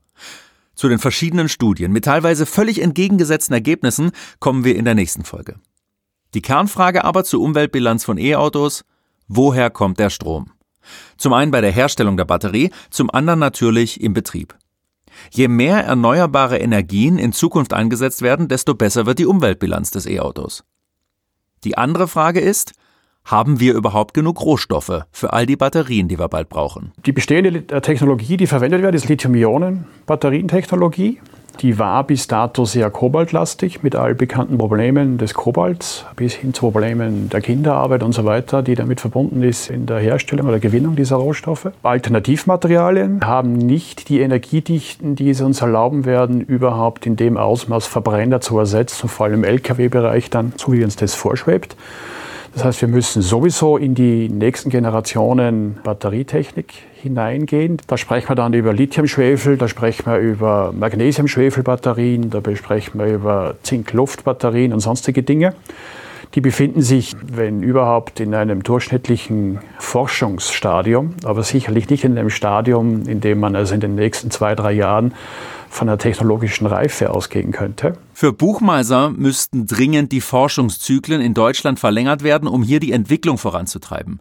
Zu 0.74 0.88
den 0.88 0.98
verschiedenen 0.98 1.48
Studien 1.48 1.92
mit 1.92 2.04
teilweise 2.04 2.46
völlig 2.46 2.80
entgegengesetzten 2.80 3.54
Ergebnissen 3.54 4.12
kommen 4.38 4.64
wir 4.64 4.76
in 4.76 4.84
der 4.84 4.94
nächsten 4.94 5.24
Folge. 5.24 5.56
Die 6.34 6.42
Kernfrage 6.42 7.04
aber 7.04 7.24
zur 7.24 7.40
Umweltbilanz 7.40 8.04
von 8.04 8.18
E-Autos, 8.18 8.84
woher 9.28 9.70
kommt 9.70 9.98
der 9.98 10.10
Strom? 10.10 10.52
Zum 11.16 11.32
einen 11.32 11.50
bei 11.50 11.60
der 11.60 11.72
Herstellung 11.72 12.16
der 12.16 12.24
Batterie, 12.24 12.70
zum 12.90 13.10
anderen 13.10 13.40
natürlich 13.40 14.00
im 14.00 14.12
Betrieb. 14.12 14.56
Je 15.30 15.48
mehr 15.48 15.84
erneuerbare 15.84 16.58
Energien 16.58 17.18
in 17.18 17.32
Zukunft 17.32 17.72
eingesetzt 17.72 18.22
werden, 18.22 18.48
desto 18.48 18.74
besser 18.74 19.06
wird 19.06 19.18
die 19.18 19.26
Umweltbilanz 19.26 19.90
des 19.90 20.06
E-Autos. 20.06 20.64
Die 21.64 21.76
andere 21.76 22.08
Frage 22.08 22.40
ist, 22.40 22.72
haben 23.24 23.60
wir 23.60 23.74
überhaupt 23.74 24.14
genug 24.14 24.40
Rohstoffe 24.40 25.04
für 25.10 25.32
all 25.32 25.46
die 25.46 25.56
Batterien, 25.56 26.08
die 26.08 26.18
wir 26.18 26.28
bald 26.28 26.48
brauchen? 26.48 26.92
Die 27.04 27.12
bestehende 27.12 27.66
Technologie, 27.82 28.36
die 28.36 28.46
verwendet 28.46 28.82
wird, 28.82 28.94
ist 28.94 29.08
Lithium-Ionen-Batterientechnologie. 29.08 31.20
Die 31.60 31.78
war 31.78 32.04
bis 32.04 32.26
dato 32.26 32.64
sehr 32.64 32.90
kobaltlastig 32.90 33.82
mit 33.82 33.96
all 33.96 34.14
bekannten 34.14 34.56
Problemen 34.56 35.18
des 35.18 35.34
Kobalts 35.34 36.06
bis 36.16 36.34
hin 36.34 36.54
zu 36.54 36.62
Problemen 36.62 37.28
der 37.28 37.40
Kinderarbeit 37.40 38.02
und 38.02 38.12
so 38.12 38.24
weiter, 38.24 38.62
die 38.62 38.74
damit 38.74 39.00
verbunden 39.00 39.42
ist 39.42 39.68
in 39.68 39.86
der 39.86 39.98
Herstellung 39.98 40.48
oder 40.48 40.58
Gewinnung 40.58 40.96
dieser 40.96 41.16
Rohstoffe. 41.16 41.68
Alternativmaterialien 41.82 43.26
haben 43.26 43.52
nicht 43.52 44.08
die 44.08 44.20
Energiedichten, 44.20 45.16
die 45.16 45.30
es 45.30 45.40
uns 45.40 45.60
erlauben 45.60 46.04
werden, 46.04 46.40
überhaupt 46.40 47.06
in 47.06 47.16
dem 47.16 47.36
Ausmaß 47.36 47.86
Verbrenner 47.86 48.40
zu 48.40 48.58
ersetzen, 48.58 49.08
vor 49.08 49.26
allem 49.26 49.44
im 49.44 49.44
Lkw-Bereich 49.44 50.30
dann, 50.30 50.52
so 50.56 50.72
wie 50.72 50.84
uns 50.84 50.96
das 50.96 51.14
vorschwebt. 51.14 51.76
Das 52.54 52.64
heißt, 52.64 52.80
wir 52.80 52.88
müssen 52.88 53.22
sowieso 53.22 53.76
in 53.76 53.94
die 53.94 54.28
nächsten 54.28 54.70
Generationen 54.70 55.78
Batterietechnik 55.84 56.72
hineingehen. 57.00 57.76
Da 57.86 57.96
sprechen 57.96 58.28
wir 58.28 58.34
dann 58.34 58.52
über 58.54 58.72
Lithium-Schwefel, 58.72 59.56
da 59.56 59.68
sprechen 59.68 60.06
wir 60.06 60.18
über 60.18 60.72
Magnesium-Schwefel-Batterien, 60.72 62.30
da 62.30 62.40
sprechen 62.56 62.98
wir 62.98 63.06
über 63.06 63.54
Zink-Luft-Batterien 63.62 64.72
und 64.72 64.80
sonstige 64.80 65.22
Dinge. 65.22 65.54
Die 66.34 66.40
befinden 66.40 66.82
sich, 66.82 67.16
wenn 67.24 67.62
überhaupt, 67.62 68.20
in 68.20 68.34
einem 68.34 68.62
durchschnittlichen 68.62 69.58
Forschungsstadium, 69.78 71.14
aber 71.24 71.42
sicherlich 71.42 71.88
nicht 71.88 72.04
in 72.04 72.16
einem 72.16 72.30
Stadium, 72.30 73.08
in 73.08 73.20
dem 73.20 73.40
man 73.40 73.56
also 73.56 73.74
in 73.74 73.80
den 73.80 73.96
nächsten 73.96 74.30
zwei, 74.30 74.54
drei 74.54 74.72
Jahren 74.72 75.14
von 75.70 75.86
der 75.86 75.98
technologischen 75.98 76.66
Reife 76.66 77.10
ausgehen 77.10 77.52
könnte. 77.52 77.94
Für 78.12 78.32
Buchmeiser 78.32 79.10
müssten 79.10 79.66
dringend 79.66 80.12
die 80.12 80.20
Forschungszyklen 80.20 81.22
in 81.22 81.32
Deutschland 81.32 81.78
verlängert 81.78 82.22
werden, 82.22 82.48
um 82.48 82.62
hier 82.62 82.80
die 82.80 82.92
Entwicklung 82.92 83.38
voranzutreiben. 83.38 84.20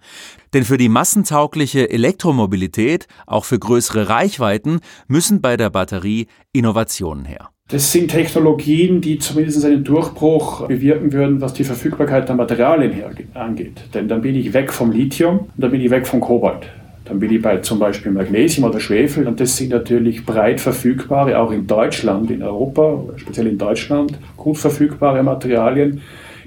Denn 0.54 0.64
für 0.64 0.78
die 0.78 0.90
massentaugliche 0.90 1.90
Elektromobilität, 1.90 3.08
auch 3.26 3.46
für 3.46 3.60
größere 3.60 4.08
Reichweiten, 4.10 4.80
müssen 5.08 5.42
bei 5.42 5.58
der 5.58 5.72
Batterie 5.72 6.28
Innovationen 6.54 7.26
her. 7.26 7.50
Das 7.68 7.92
sind 7.92 8.10
Technologien, 8.10 9.02
die 9.02 9.20
zumindest 9.20 9.64
einen 9.66 9.84
Durchbruch 9.84 10.68
bewirken 10.68 11.14
würden, 11.14 11.42
was 11.42 11.54
die 11.54 11.64
Verfügbarkeit 11.64 12.28
der 12.28 12.36
Materialien 12.36 13.04
angeht. 13.36 13.82
Denn 13.94 14.08
dann 14.08 14.22
bin 14.22 14.36
ich 14.36 14.54
weg 14.54 14.72
vom 14.72 14.92
Lithium 14.92 15.40
und 15.40 15.52
dann 15.58 15.72
bin 15.72 15.82
ich 15.82 15.92
weg 15.92 16.08
vom 16.08 16.20
Kobalt. 16.20 16.68
Dann 17.10 17.20
bin 17.20 17.32
ich 17.34 17.42
bei 17.42 17.58
zum 17.58 17.80
Beispiel 17.80 18.12
Magnesium 18.12 18.70
oder 18.70 18.80
Schwefel 18.80 19.28
und 19.28 19.40
das 19.40 19.58
sind 19.58 19.70
natürlich 19.70 20.24
breit 20.24 20.62
verfügbare, 20.62 21.40
auch 21.40 21.52
in 21.52 21.66
Deutschland, 21.66 22.30
in 22.30 22.44
Europa, 22.44 23.04
speziell 23.16 23.48
in 23.48 23.58
Deutschland, 23.58 24.14
gut 24.38 24.60
verfügbare 24.60 25.24
Materialien, 25.24 26.02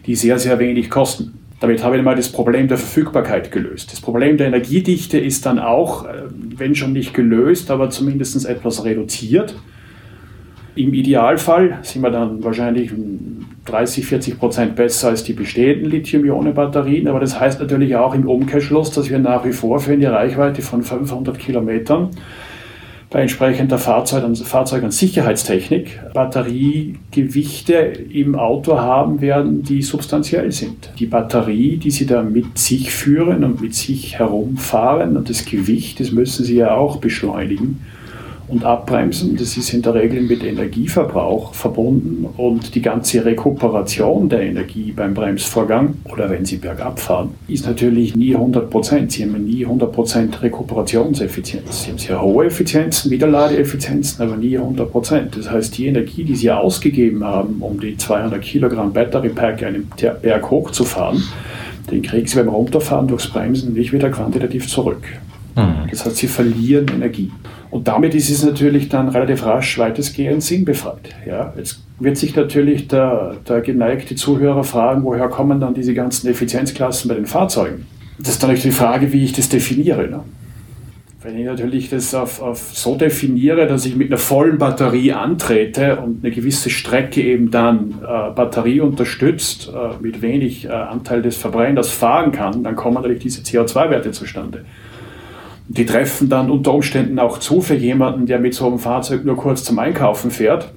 die 0.07 0.15
sehr, 0.15 0.39
sehr 0.39 0.61
wenig 0.61 0.89
kosten. 0.89 1.35
Damit 1.59 1.83
habe 1.83 1.97
ich 1.97 2.03
mal 2.05 2.15
das 2.15 2.31
Problem 2.31 2.69
der 2.69 2.79
Verfügbarkeit 2.79 3.51
gelöst. 3.51 3.93
Das 3.93 4.01
Problem 4.01 4.37
der 4.37 4.47
Energiedichte 4.47 5.19
ist 5.19 5.47
dann 5.47 5.59
auch, 5.59 6.05
äh, 6.05 6.23
wenn 6.57 6.77
schon 6.77 6.93
nicht 6.93 7.13
gelöst, 7.13 7.71
aber 7.71 7.91
zumindest 7.91 8.47
etwas 8.47 8.85
reduziert. 8.85 9.57
Im 10.77 10.95
Idealfall 10.95 11.81
sind 11.83 12.03
wir 12.03 12.11
dann 12.11 12.43
wahrscheinlich 12.45 12.93
30, 13.65 14.07
40 14.07 14.39
Prozent 14.39 14.77
besser 14.77 15.09
als 15.09 15.25
die 15.25 15.33
bestehenden 15.33 15.91
Lithium-Ionen-Batterien. 15.91 17.09
Aber 17.09 17.21
das 17.21 17.39
heißt 17.39 17.61
natürlich 17.61 17.95
auch 17.97 18.15
im 18.15 18.29
Umkehrschluss, 18.29 18.91
dass 18.91 19.11
wir 19.11 19.19
nach 19.19 19.45
wie 19.45 19.53
vor 19.53 19.79
für 19.79 19.93
eine 19.93 20.11
Reichweite 20.11 20.63
von 20.63 20.83
500 20.83 21.39
Kilometern 21.39 22.11
bei 23.13 23.21
entsprechender 23.21 23.79
Fahrzeug- 23.79 24.25
und, 24.25 24.39
Fahrzeug 24.39 24.83
und 24.83 24.93
Sicherheitstechnik 24.93 26.01
Batteriegewichte 26.15 27.75
im 27.75 28.35
Auto 28.35 28.79
haben 28.79 29.21
werden, 29.21 29.63
die 29.63 29.83
substanziell 29.83 30.51
sind. 30.51 30.91
Die 30.99 31.07
Batterie, 31.07 31.77
die 31.77 31.91
Sie 31.91 32.07
da 32.07 32.23
mit 32.23 32.57
sich 32.57 32.91
führen 32.91 33.45
und 33.45 33.61
mit 33.61 33.75
sich 33.75 34.19
herumfahren 34.19 35.17
und 35.17 35.29
das 35.29 35.45
Gewicht, 35.45 36.01
das 36.01 36.11
müssen 36.11 36.45
Sie 36.45 36.57
ja 36.57 36.75
auch 36.75 36.97
beschleunigen 36.97 37.81
und 38.49 38.65
abbremsen. 38.65 39.37
Das 39.37 39.57
ist 39.57 39.73
in 39.73 39.83
der 39.83 39.95
Regel 39.95 40.23
mit 40.23 40.45
Energieverbrauch 40.45 41.55
verbunden 41.55 42.27
und 42.37 42.75
die 42.75 42.83
ganze 42.83 43.25
Rekuperation 43.25 44.29
der 44.29 44.43
Energie 44.43 44.93
beim 44.93 45.15
Bremsvorgang 45.15 45.95
oder 46.11 46.31
wenn 46.31 46.45
Sie 46.45 46.57
bergab 46.57 47.01
fahren, 47.01 47.35
ist 47.49 47.67
natürlich 47.67 48.17
nie 48.17 48.35
100 48.35 48.71
Prozent. 48.71 49.13
Sie 49.13 49.25
haben 49.25 49.45
nie 49.45 49.65
100 49.65 49.93
Prozent 49.93 50.43
Rekuperationseffizienz. 50.43 51.85
Sie 51.85 51.91
haben 51.91 51.99
sehr 51.99 52.21
hohe 52.21 52.47
Effizienzen, 52.47 53.11
Wiederladeeffizienzen, 53.11 54.25
aber 54.25 54.37
nie 54.37 54.57
100 54.57 54.91
Prozent. 54.91 55.37
Das 55.37 55.51
heißt, 55.51 55.77
die 55.79 55.87
Energie, 55.87 56.25
die 56.25 56.37
Sie 56.37 56.51
ausgegeben 56.51 57.25
haben, 57.25 57.57
um 57.61 57.81
die 57.81 57.97
200 57.97 58.41
Kilogramm 58.43 58.93
Battery 58.93 59.31
Pack 59.31 59.63
einen 59.63 59.91
Berg 60.23 60.51
hochzufahren, 60.51 61.23
den 61.91 62.03
kriegen 62.03 62.27
sie 62.27 62.37
beim 62.37 62.49
Runterfahren 62.49 63.09
durchs 63.09 63.29
Bremsen 63.29 63.75
nicht 63.75 63.93
wieder 63.93 64.11
quantitativ 64.11 64.69
zurück. 64.69 65.03
Mhm. 65.55 65.89
Das 65.91 66.05
heißt, 66.05 66.17
sie 66.17 66.27
verlieren 66.27 66.89
Energie. 66.89 67.31
Und 67.71 67.89
damit 67.89 68.15
ist 68.15 68.31
es 68.31 68.45
natürlich 68.45 68.89
dann 68.89 69.09
relativ 69.09 69.45
rasch 69.47 69.79
weitestgehend 69.79 70.43
sinnbefreit. 70.43 71.15
Ja, 71.27 71.53
jetzt 71.57 71.83
wird 71.99 72.17
sich 72.17 72.37
natürlich 72.37 72.89
der, 72.89 73.37
der 73.49 73.61
geneigte 73.61 74.15
Zuhörer 74.15 74.65
fragen, 74.65 75.05
woher 75.05 75.29
kommen 75.29 75.61
dann 75.61 75.73
diese 75.73 75.95
ganzen 75.95 76.29
Effizienzklassen 76.29 77.09
bei 77.09 77.15
den 77.15 77.27
Fahrzeugen? 77.27 77.87
Das 78.19 78.31
ist 78.31 78.43
dann 78.43 78.51
natürlich 78.51 78.75
die 78.75 78.79
Frage, 78.79 79.13
wie 79.13 79.25
ich 79.25 79.33
das 79.33 79.49
definiere. 79.49 80.09
Ne? 80.09 80.21
Wenn 81.23 81.39
ich 81.39 81.47
natürlich 81.47 81.89
das 81.89 82.15
auf, 82.15 82.43
auf 82.43 82.59
so 82.73 82.97
definiere, 82.97 83.67
dass 83.67 83.87
ich 83.87 83.95
mit 83.95 84.09
einer 84.09 84.19
vollen 84.19 84.59
Batterie 84.59 85.13
antrete 85.13 85.97
und 85.97 86.25
eine 86.25 86.35
gewisse 86.35 86.69
Strecke 86.69 87.23
eben 87.23 87.51
dann 87.51 88.01
äh, 88.03 88.31
Batterie 88.35 88.81
unterstützt, 88.81 89.73
äh, 89.73 90.03
mit 90.03 90.21
wenig 90.21 90.65
äh, 90.65 90.69
Anteil 90.69 91.23
des 91.23 91.37
Verbrenners 91.37 91.91
fahren 91.91 92.33
kann, 92.33 92.65
dann 92.65 92.75
kommen 92.75 92.97
natürlich 92.97 93.23
diese 93.23 93.43
CO2-Werte 93.43 94.11
zustande. 94.11 94.65
Die 95.69 95.87
treffen 95.87 96.29
dann 96.29 96.51
unter 96.51 96.75
Umständen 96.75 97.19
auch 97.19 97.39
zu 97.39 97.61
für 97.61 97.75
jemanden, 97.75 98.27
der 98.27 98.39
mit 98.39 98.55
so 98.55 98.67
einem 98.67 98.79
Fahrzeug 98.79 99.25
nur 99.25 99.37
kurz 99.37 99.65
zum 99.65 99.79
Einkaufen 99.79 100.31
fährt 100.31 100.73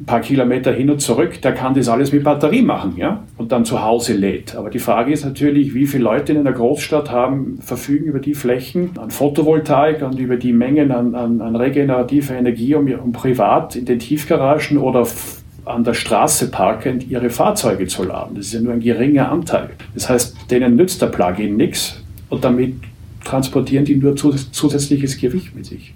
ein 0.00 0.06
paar 0.06 0.20
Kilometer 0.20 0.72
hin 0.72 0.88
und 0.88 1.00
zurück, 1.00 1.42
der 1.42 1.52
kann 1.52 1.74
das 1.74 1.88
alles 1.88 2.10
mit 2.10 2.24
Batterie 2.24 2.62
machen, 2.62 2.94
ja, 2.96 3.22
und 3.36 3.52
dann 3.52 3.66
zu 3.66 3.82
Hause 3.82 4.14
lädt. 4.14 4.56
Aber 4.56 4.70
die 4.70 4.78
Frage 4.78 5.12
ist 5.12 5.26
natürlich, 5.26 5.74
wie 5.74 5.86
viele 5.86 6.04
Leute 6.04 6.32
in 6.32 6.38
einer 6.38 6.52
Großstadt 6.52 7.10
haben, 7.10 7.58
verfügen 7.60 8.06
über 8.06 8.18
die 8.18 8.32
Flächen 8.32 8.92
an 8.98 9.10
Photovoltaik 9.10 10.00
und 10.00 10.18
über 10.18 10.36
die 10.36 10.54
Mengen 10.54 10.90
an, 10.90 11.14
an, 11.14 11.42
an 11.42 11.54
regenerativer 11.54 12.34
Energie, 12.34 12.74
um, 12.74 12.90
um 12.90 13.12
privat 13.12 13.76
in 13.76 13.84
den 13.84 13.98
Tiefgaragen 13.98 14.78
oder 14.78 15.06
an 15.66 15.84
der 15.84 15.94
Straße 15.94 16.50
parkend 16.50 17.10
ihre 17.10 17.28
Fahrzeuge 17.28 17.86
zu 17.86 18.02
laden. 18.02 18.36
Das 18.36 18.46
ist 18.46 18.54
ja 18.54 18.60
nur 18.60 18.72
ein 18.72 18.80
geringer 18.80 19.30
Anteil. 19.30 19.70
Das 19.92 20.08
heißt, 20.08 20.50
denen 20.50 20.76
nützt 20.76 21.02
der 21.02 21.08
Plugin 21.08 21.58
nichts 21.58 22.02
und 22.30 22.42
damit 22.42 22.76
transportieren 23.24 23.84
die 23.84 23.96
nur 23.96 24.16
zusätzliches 24.16 25.18
Gewicht 25.18 25.54
mit 25.54 25.66
sich. 25.66 25.94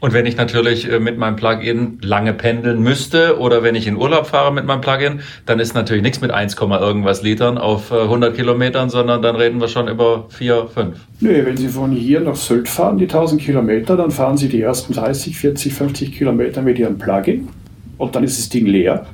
Und 0.00 0.12
wenn 0.12 0.26
ich 0.26 0.36
natürlich 0.36 0.90
äh, 0.90 1.00
mit 1.00 1.18
meinem 1.18 1.36
Plugin 1.36 1.98
lange 2.02 2.32
pendeln 2.32 2.80
müsste 2.80 3.38
oder 3.38 3.62
wenn 3.64 3.74
ich 3.74 3.86
in 3.88 3.96
Urlaub 3.96 4.26
fahre 4.26 4.52
mit 4.52 4.64
meinem 4.64 4.80
Plugin, 4.80 5.20
dann 5.44 5.58
ist 5.58 5.74
natürlich 5.74 6.02
nichts 6.02 6.20
mit 6.20 6.30
1, 6.30 6.54
irgendwas 6.54 7.22
Litern 7.22 7.58
auf 7.58 7.92
100 7.92 8.32
äh, 8.32 8.36
Kilometern, 8.36 8.90
sondern 8.90 9.22
dann 9.22 9.34
reden 9.34 9.60
wir 9.60 9.66
schon 9.66 9.88
über 9.88 10.26
4, 10.28 10.68
5. 10.72 10.98
Nö, 11.20 11.44
wenn 11.44 11.56
Sie 11.56 11.68
von 11.68 11.90
hier 11.90 12.20
nach 12.20 12.36
Sylt 12.36 12.68
fahren, 12.68 12.98
die 12.98 13.04
1000 13.04 13.40
Kilometer, 13.40 13.96
dann 13.96 14.12
fahren 14.12 14.36
Sie 14.36 14.48
die 14.48 14.60
ersten 14.60 14.92
30, 14.92 15.36
40, 15.36 15.74
50 15.74 16.16
Kilometer 16.16 16.62
mit 16.62 16.78
Ihrem 16.78 16.98
Plugin 16.98 17.48
und 17.96 18.14
dann 18.14 18.22
ist 18.22 18.38
das 18.38 18.48
Ding 18.48 18.66
leer. 18.66 19.06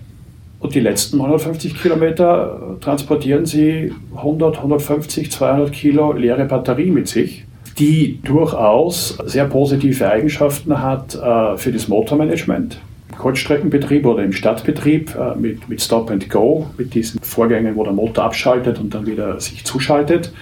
Und 0.65 0.75
die 0.75 0.81
letzten 0.81 1.17
150 1.21 1.81
Kilometer 1.81 2.77
äh, 2.79 2.83
transportieren 2.83 3.45
Sie 3.45 3.93
100, 4.17 4.57
150, 4.57 5.31
200 5.31 5.71
Kilo 5.71 6.13
leere 6.13 6.47
Batterie 6.47 6.91
mit 6.91 7.07
sich 7.07 7.45
die 7.79 8.21
durchaus 8.23 9.19
sehr 9.25 9.47
positive 9.47 10.09
Eigenschaften 10.09 10.81
hat 10.81 11.17
äh, 11.17 11.57
für 11.57 11.73
das 11.73 11.89
Motormanagement. 11.89 12.79
Kurzstreckenbetrieb 13.19 14.07
oder 14.07 14.23
im 14.23 14.33
Stadtbetrieb 14.33 15.15
äh, 15.17 15.35
mit, 15.37 15.69
mit 15.69 15.83
Stop 15.83 16.11
and 16.11 16.31
Go, 16.31 16.69
mit 16.79 16.95
diesen 16.95 17.21
Vorgängen, 17.21 17.75
wo 17.77 17.83
der 17.83 17.93
Motor 17.93 18.25
abschaltet 18.25 18.79
und 18.79 18.95
dann 18.95 19.07
wieder 19.07 19.41
sich 19.41 19.65
zuschaltet. 19.65 20.33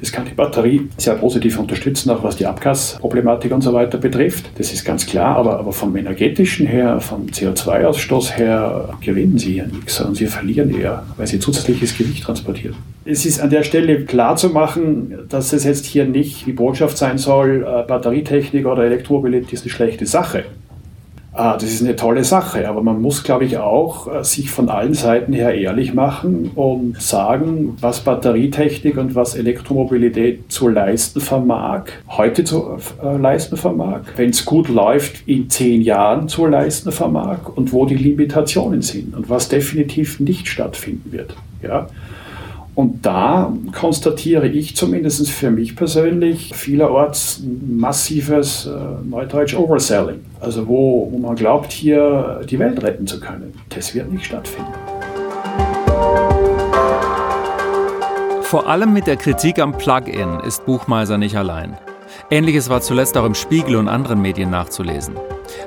Das 0.00 0.12
kann 0.12 0.26
die 0.26 0.34
Batterie 0.34 0.88
sehr 0.98 1.14
positiv 1.14 1.58
unterstützen, 1.58 2.10
auch 2.10 2.22
was 2.22 2.36
die 2.36 2.46
Abgasproblematik 2.46 3.52
und 3.52 3.62
so 3.62 3.72
weiter 3.72 3.98
betrifft. 3.98 4.50
Das 4.58 4.72
ist 4.72 4.84
ganz 4.84 5.06
klar, 5.06 5.36
aber, 5.36 5.58
aber 5.58 5.72
vom 5.72 5.96
energetischen 5.96 6.66
her, 6.66 7.00
vom 7.00 7.26
CO2-Ausstoß 7.26 8.36
her 8.36 8.90
gewinnen 9.00 9.38
sie 9.38 9.54
hier 9.54 9.66
nichts, 9.66 9.96
sondern 9.96 10.14
sie 10.14 10.26
verlieren 10.26 10.78
eher, 10.78 11.04
weil 11.16 11.26
sie 11.26 11.38
zusätzliches 11.38 11.96
Gewicht 11.96 12.24
transportieren. 12.24 12.76
Es 13.04 13.24
ist 13.24 13.40
an 13.40 13.50
der 13.50 13.62
Stelle 13.62 14.04
klar 14.04 14.36
zu 14.36 14.50
machen, 14.50 15.14
dass 15.28 15.52
es 15.52 15.64
jetzt 15.64 15.86
hier 15.86 16.04
nicht 16.04 16.46
die 16.46 16.52
Botschaft 16.52 16.98
sein 16.98 17.18
soll, 17.18 17.64
äh, 17.66 17.86
Batterietechnik 17.86 18.66
oder 18.66 18.84
Elektromobilität 18.84 19.52
ist 19.52 19.62
eine 19.62 19.70
schlechte 19.70 20.06
Sache. 20.06 20.44
Ah, 21.38 21.58
das 21.58 21.64
ist 21.64 21.82
eine 21.82 21.96
tolle 21.96 22.24
Sache, 22.24 22.66
aber 22.66 22.82
man 22.82 23.02
muss, 23.02 23.22
glaube 23.22 23.44
ich, 23.44 23.58
auch 23.58 24.10
äh, 24.10 24.24
sich 24.24 24.50
von 24.50 24.70
allen 24.70 24.94
Seiten 24.94 25.34
her 25.34 25.54
ehrlich 25.54 25.92
machen 25.92 26.50
und 26.54 26.98
sagen, 27.02 27.76
was 27.78 28.00
Batterietechnik 28.00 28.96
und 28.96 29.14
was 29.14 29.34
Elektromobilität 29.34 30.50
zu 30.50 30.68
leisten 30.68 31.20
vermag, 31.20 31.88
heute 32.08 32.44
zu 32.44 32.78
äh, 33.02 33.18
leisten 33.18 33.58
vermag, 33.58 34.00
wenn 34.16 34.30
es 34.30 34.46
gut 34.46 34.70
läuft, 34.70 35.28
in 35.28 35.50
zehn 35.50 35.82
Jahren 35.82 36.28
zu 36.28 36.46
leisten 36.46 36.90
vermag 36.90 37.50
und 37.54 37.70
wo 37.70 37.84
die 37.84 37.96
Limitationen 37.96 38.80
sind 38.80 39.14
und 39.14 39.28
was 39.28 39.50
definitiv 39.50 40.18
nicht 40.20 40.48
stattfinden 40.48 41.12
wird. 41.12 41.36
Ja? 41.62 41.86
Und 42.76 43.06
da 43.06 43.50
konstatiere 43.72 44.48
ich 44.48 44.76
zumindest 44.76 45.30
für 45.30 45.50
mich 45.50 45.74
persönlich 45.76 46.52
vielerorts 46.54 47.42
massives 47.66 48.66
äh, 48.66 48.70
Neudeutsch 49.08 49.56
Overselling. 49.56 50.20
Also 50.40 50.68
wo, 50.68 51.08
wo 51.10 51.16
man 51.16 51.36
glaubt, 51.36 51.72
hier 51.72 52.42
die 52.48 52.58
Welt 52.58 52.82
retten 52.82 53.06
zu 53.06 53.18
können. 53.18 53.54
Das 53.70 53.94
wird 53.94 54.12
nicht 54.12 54.26
stattfinden. 54.26 54.72
Vor 58.42 58.68
allem 58.68 58.92
mit 58.92 59.06
der 59.06 59.16
Kritik 59.16 59.58
am 59.58 59.76
Plugin 59.76 60.40
ist 60.46 60.66
Buchmeiser 60.66 61.16
nicht 61.16 61.36
allein. 61.36 61.78
Ähnliches 62.30 62.68
war 62.68 62.82
zuletzt 62.82 63.16
auch 63.16 63.24
im 63.24 63.34
Spiegel 63.34 63.76
und 63.76 63.88
anderen 63.88 64.20
Medien 64.20 64.50
nachzulesen. 64.50 65.14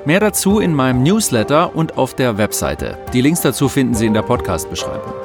Mehr 0.04 0.20
dazu 0.20 0.60
in 0.60 0.74
meinem 0.74 1.02
Newsletter 1.02 1.74
und 1.74 1.98
auf 1.98 2.14
der 2.14 2.38
Webseite. 2.38 2.98
Die 3.12 3.20
Links 3.20 3.40
dazu 3.40 3.68
finden 3.68 3.94
Sie 3.94 4.06
in 4.06 4.14
der 4.14 4.22
Podcast-Beschreibung. 4.22 5.19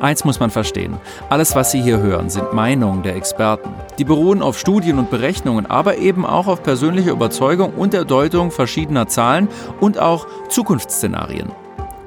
Eins 0.00 0.24
muss 0.24 0.40
man 0.40 0.50
verstehen. 0.50 0.96
Alles, 1.28 1.54
was 1.54 1.70
Sie 1.70 1.82
hier 1.82 1.98
hören, 1.98 2.30
sind 2.30 2.52
Meinungen 2.52 3.02
der 3.02 3.16
Experten. 3.16 3.70
Die 3.98 4.04
beruhen 4.04 4.42
auf 4.42 4.58
Studien 4.58 4.98
und 4.98 5.10
Berechnungen, 5.10 5.66
aber 5.66 5.98
eben 5.98 6.24
auch 6.26 6.46
auf 6.46 6.62
persönlicher 6.62 7.12
Überzeugung 7.12 7.74
und 7.74 7.92
der 7.92 8.04
Deutung 8.04 8.50
verschiedener 8.50 9.08
Zahlen 9.08 9.48
und 9.80 9.98
auch 9.98 10.26
Zukunftsszenarien. 10.48 11.50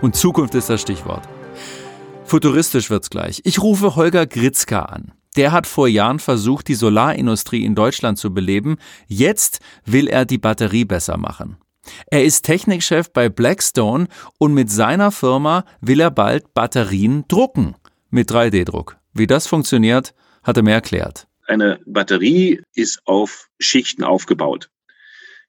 Und 0.02 0.16
Zukunft 0.16 0.56
ist 0.56 0.70
das 0.70 0.82
Stichwort. 0.82 1.28
Futuristisch 2.26 2.90
wird's 2.90 3.10
gleich. 3.10 3.42
Ich 3.46 3.62
rufe 3.62 3.96
Holger 3.96 4.26
Gritzka 4.28 4.82
an. 4.82 5.14
Der 5.38 5.52
hat 5.52 5.68
vor 5.68 5.88
Jahren 5.88 6.20
versucht, 6.20 6.68
die 6.68 6.74
Solarindustrie 6.74 7.64
in 7.64 7.76
Deutschland 7.76 8.18
zu 8.18 8.34
beleben. 8.34 8.78
Jetzt 9.08 9.60
will 9.86 10.08
er 10.08 10.26
die 10.26 10.40
Batterie 10.40 10.84
besser 10.84 11.18
machen. 11.18 11.58
Er 12.08 12.24
ist 12.24 12.44
Technikchef 12.44 13.12
bei 13.12 13.30
Blackstone 13.30 14.08
und 14.38 14.54
mit 14.54 14.70
seiner 14.70 15.12
Firma 15.12 15.66
will 15.82 16.00
er 16.00 16.12
bald 16.12 16.54
Batterien 16.54 17.26
drucken 17.28 17.76
mit 18.10 18.32
3D-Druck. 18.32 18.98
Wie 19.14 19.28
das 19.28 19.48
funktioniert, 19.48 20.14
hat 20.44 20.58
er 20.58 20.64
mir 20.64 20.74
erklärt. 20.74 21.28
Eine 21.48 21.80
Batterie 21.86 22.62
ist 22.76 23.02
auf 23.06 23.48
Schichten 23.60 24.04
aufgebaut. 24.04 24.70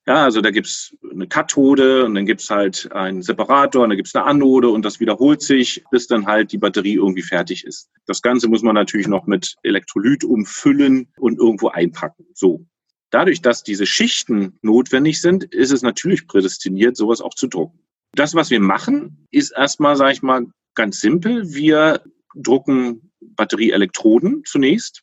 Ja, 0.09 0.25
also 0.25 0.41
da 0.41 0.51
gibt's 0.51 0.97
eine 1.13 1.27
Kathode 1.27 2.07
und 2.07 2.15
dann 2.15 2.25
gibt's 2.25 2.49
halt 2.49 2.91
einen 2.93 3.21
Separator 3.21 3.83
und 3.83 3.91
dann 3.91 3.99
gibt's 3.99 4.15
eine 4.15 4.25
Anode 4.25 4.71
und 4.71 4.83
das 4.83 5.01
wiederholt 5.01 5.43
sich, 5.43 5.85
bis 5.91 6.07
dann 6.07 6.25
halt 6.25 6.51
die 6.51 6.57
Batterie 6.57 6.95
irgendwie 6.95 7.21
fertig 7.21 7.67
ist. 7.67 7.91
Das 8.07 8.23
Ganze 8.23 8.49
muss 8.49 8.63
man 8.63 8.75
natürlich 8.75 9.07
noch 9.07 9.27
mit 9.27 9.57
Elektrolyt 9.63 10.25
umfüllen 10.25 11.09
und 11.19 11.39
irgendwo 11.39 11.69
einpacken. 11.69 12.25
So. 12.33 12.65
Dadurch, 13.11 13.41
dass 13.41 13.63
diese 13.63 13.87
Schichten 13.87 14.59
notwendig 14.63 15.21
sind, 15.21 15.45
ist 15.45 15.73
es 15.73 15.83
natürlich 15.83 16.27
prädestiniert, 16.27 16.97
sowas 16.97 17.21
auch 17.21 17.35
zu 17.35 17.47
drucken. 17.47 17.81
Das, 18.13 18.35
was 18.35 18.51
wir 18.51 18.61
machen, 18.61 19.27
ist 19.31 19.51
erstmal, 19.51 19.97
sage 19.97 20.13
ich 20.13 20.23
mal, 20.23 20.47
ganz 20.75 21.01
simpel. 21.01 21.55
Wir 21.55 22.03
drucken 22.35 23.13
Batterieelektroden 23.21 24.43
zunächst 24.45 25.03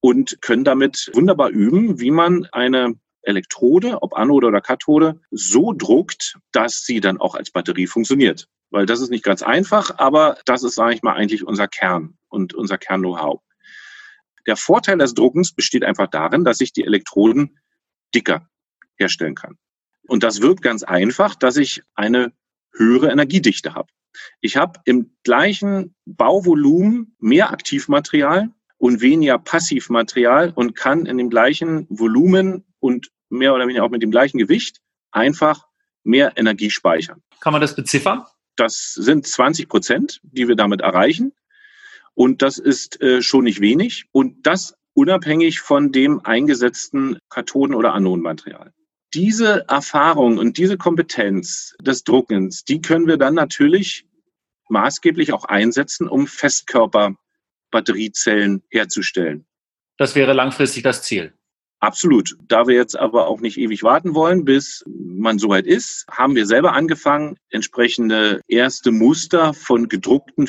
und 0.00 0.40
können 0.40 0.64
damit 0.64 1.10
wunderbar 1.14 1.50
üben, 1.50 2.00
wie 2.00 2.10
man 2.10 2.46
eine 2.52 2.94
Elektrode, 3.22 4.02
ob 4.02 4.16
Anode 4.16 4.46
oder 4.46 4.60
Kathode, 4.60 5.20
so 5.30 5.72
druckt, 5.72 6.38
dass 6.52 6.84
sie 6.84 7.00
dann 7.00 7.18
auch 7.18 7.34
als 7.34 7.50
Batterie 7.50 7.86
funktioniert. 7.86 8.46
Weil 8.70 8.86
das 8.86 9.00
ist 9.00 9.10
nicht 9.10 9.24
ganz 9.24 9.42
einfach, 9.42 9.98
aber 9.98 10.38
das 10.44 10.62
ist, 10.62 10.74
sage 10.74 10.94
ich 10.94 11.02
mal, 11.02 11.14
eigentlich 11.14 11.44
unser 11.44 11.68
Kern 11.68 12.16
und 12.28 12.54
unser 12.54 12.78
Kern-Know-how. 12.78 13.40
Der 14.46 14.56
Vorteil 14.56 14.98
des 14.98 15.14
Druckens 15.14 15.52
besteht 15.52 15.84
einfach 15.84 16.08
darin, 16.08 16.44
dass 16.44 16.60
ich 16.60 16.72
die 16.72 16.84
Elektroden 16.84 17.58
dicker 18.14 18.48
herstellen 18.96 19.34
kann. 19.34 19.58
Und 20.06 20.22
das 20.22 20.40
wirkt 20.40 20.62
ganz 20.62 20.82
einfach, 20.82 21.34
dass 21.34 21.56
ich 21.56 21.82
eine 21.94 22.32
höhere 22.72 23.10
Energiedichte 23.10 23.74
habe. 23.74 23.88
Ich 24.40 24.56
habe 24.56 24.80
im 24.84 25.12
gleichen 25.24 25.94
Bauvolumen 26.04 27.16
mehr 27.18 27.50
Aktivmaterial 27.50 28.50
und 28.78 29.00
weniger 29.00 29.38
Passivmaterial 29.38 30.52
und 30.54 30.74
kann 30.74 31.06
in 31.06 31.18
dem 31.18 31.30
gleichen 31.30 31.86
Volumen 31.90 32.64
und 32.78 33.10
mehr 33.28 33.54
oder 33.54 33.66
weniger 33.66 33.84
auch 33.84 33.90
mit 33.90 34.02
dem 34.02 34.10
gleichen 34.10 34.38
Gewicht 34.38 34.80
einfach 35.10 35.66
mehr 36.04 36.32
Energie 36.36 36.70
speichern. 36.70 37.22
Kann 37.40 37.52
man 37.52 37.60
das 37.60 37.74
beziffern? 37.74 38.24
Das 38.54 38.94
sind 38.94 39.26
20 39.26 39.68
Prozent, 39.68 40.20
die 40.22 40.48
wir 40.48 40.56
damit 40.56 40.80
erreichen. 40.80 41.32
Und 42.16 42.42
das 42.42 42.58
ist 42.58 43.00
äh, 43.02 43.22
schon 43.22 43.44
nicht 43.44 43.60
wenig. 43.60 44.06
Und 44.10 44.46
das 44.46 44.74
unabhängig 44.94 45.60
von 45.60 45.92
dem 45.92 46.24
eingesetzten 46.24 47.18
Kathoden- 47.28 47.74
oder 47.74 47.92
Anodenmaterial. 47.92 48.72
Diese 49.14 49.68
Erfahrung 49.68 50.38
und 50.38 50.56
diese 50.56 50.78
Kompetenz 50.78 51.76
des 51.80 52.02
Druckens, 52.02 52.64
die 52.64 52.80
können 52.80 53.06
wir 53.06 53.18
dann 53.18 53.34
natürlich 53.34 54.06
maßgeblich 54.68 55.32
auch 55.32 55.44
einsetzen, 55.44 56.08
um 56.08 56.26
Festkörper 56.26 57.14
Batteriezellen 57.70 58.62
herzustellen. 58.70 59.46
Das 59.98 60.14
wäre 60.14 60.32
langfristig 60.32 60.82
das 60.82 61.02
Ziel. 61.02 61.34
Absolut. 61.78 62.34
Da 62.48 62.66
wir 62.66 62.74
jetzt 62.74 62.98
aber 62.98 63.26
auch 63.26 63.40
nicht 63.40 63.58
ewig 63.58 63.82
warten 63.82 64.14
wollen, 64.14 64.46
bis 64.46 64.82
man 64.86 65.38
soweit 65.38 65.66
ist, 65.66 66.06
haben 66.10 66.34
wir 66.34 66.46
selber 66.46 66.72
angefangen, 66.72 67.36
entsprechende 67.50 68.40
erste 68.48 68.92
Muster 68.92 69.52
von 69.52 69.88
gedruckten 69.88 70.46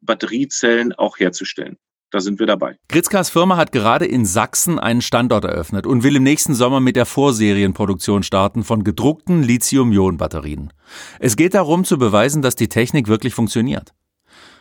Festkörper-Batteriezellen 0.00 0.92
auch 0.92 1.18
herzustellen. 1.18 1.76
Da 2.12 2.20
sind 2.20 2.40
wir 2.40 2.46
dabei. 2.46 2.76
Gritzkas 2.88 3.30
Firma 3.30 3.56
hat 3.56 3.70
gerade 3.70 4.04
in 4.04 4.24
Sachsen 4.24 4.80
einen 4.80 5.00
Standort 5.00 5.44
eröffnet 5.44 5.86
und 5.86 6.02
will 6.02 6.16
im 6.16 6.24
nächsten 6.24 6.54
Sommer 6.54 6.80
mit 6.80 6.96
der 6.96 7.06
Vorserienproduktion 7.06 8.24
starten 8.24 8.64
von 8.64 8.82
gedruckten 8.82 9.44
Lithium-Ionen-Batterien. 9.44 10.72
Es 11.20 11.36
geht 11.36 11.54
darum 11.54 11.84
zu 11.84 11.98
beweisen, 11.98 12.42
dass 12.42 12.56
die 12.56 12.68
Technik 12.68 13.06
wirklich 13.06 13.32
funktioniert. 13.34 13.94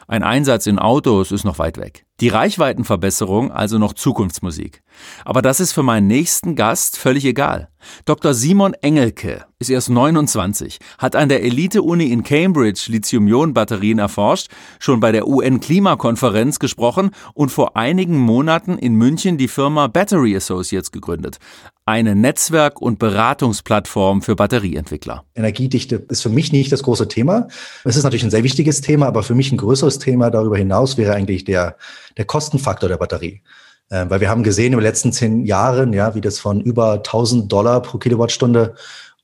Ein 0.08 0.22
Einsatz 0.22 0.68
in 0.68 0.78
Autos 0.78 1.32
ist 1.32 1.44
noch 1.44 1.58
weit 1.58 1.78
weg. 1.78 2.06
Die 2.22 2.28
Reichweitenverbesserung 2.28 3.52
also 3.52 3.78
noch 3.78 3.94
Zukunftsmusik. 3.94 4.82
Aber 5.24 5.42
das 5.42 5.60
ist 5.60 5.72
für 5.72 5.84
meinen 5.84 6.08
nächsten 6.08 6.56
Gast 6.56 6.98
völlig 6.98 7.24
egal. 7.26 7.70
Dr. 8.06 8.34
Simon 8.34 8.74
Engelke 8.74 9.46
ist 9.60 9.70
erst 9.70 9.90
29, 9.90 10.80
hat 10.98 11.16
an 11.16 11.30
der 11.30 11.44
Elite-Uni 11.44 12.12
in 12.12 12.24
Cambridge 12.24 12.86
Lithium-Ionen-Batterien 12.88 14.00
erforscht, 14.00 14.50
schon 14.80 15.00
bei 15.00 15.12
der 15.12 15.28
UN-Klimakonferenz 15.28 16.60
gesprochen 16.60 17.12
und 17.34 17.50
vor 17.50 17.76
einigen 17.78 18.18
Monaten 18.18 18.78
in 18.78 18.96
München 18.96 19.38
die 19.38 19.48
Firma 19.48 19.88
Battery 19.88 20.36
Associates 20.36 20.92
gegründet. 20.92 21.38
Eine 21.86 22.16
Netzwerk- 22.16 22.82
und 22.82 23.00
Beratungsplattform 23.00 24.22
für 24.22 24.36
Batterieentwickler. 24.36 25.24
Energiedichte 25.36 26.06
ist 26.10 26.22
für 26.22 26.30
mich 26.30 26.52
nicht 26.52 26.72
das 26.72 26.84
große 26.84 27.08
Thema. 27.08 27.48
Es 27.84 27.96
ist 27.96 28.04
natürlich 28.04 28.24
ein 28.24 28.30
sehr 28.30 28.44
wichtiges 28.44 28.82
Thema, 28.82 29.08
aber 29.08 29.24
für 29.24 29.34
mich 29.34 29.52
ein 29.52 29.58
größeres 29.58 29.98
Thema 29.98 30.30
darüber 30.30 30.58
hinaus 30.58 30.98
wäre 30.98 31.16
eigentlich 31.16 31.46
der, 31.46 31.78
der 32.18 32.26
Kostenfaktor 32.26 32.90
der 32.90 32.98
Batterie. 32.98 33.42
Äh, 33.90 34.06
weil 34.10 34.22
wir 34.22 34.30
haben 34.30 34.44
gesehen 34.44 34.74
in 34.74 34.80
den 34.80 34.82
letzten 34.82 35.12
zehn 35.12 35.46
Jahren, 35.46 35.94
ja, 35.94 36.16
wie 36.16 36.22
das 36.22 36.40
von 36.40 36.62
über 36.62 36.94
1000 36.94 37.52
Dollar 37.52 37.82
pro 37.82 37.98
Kilowattstunde 37.98 38.76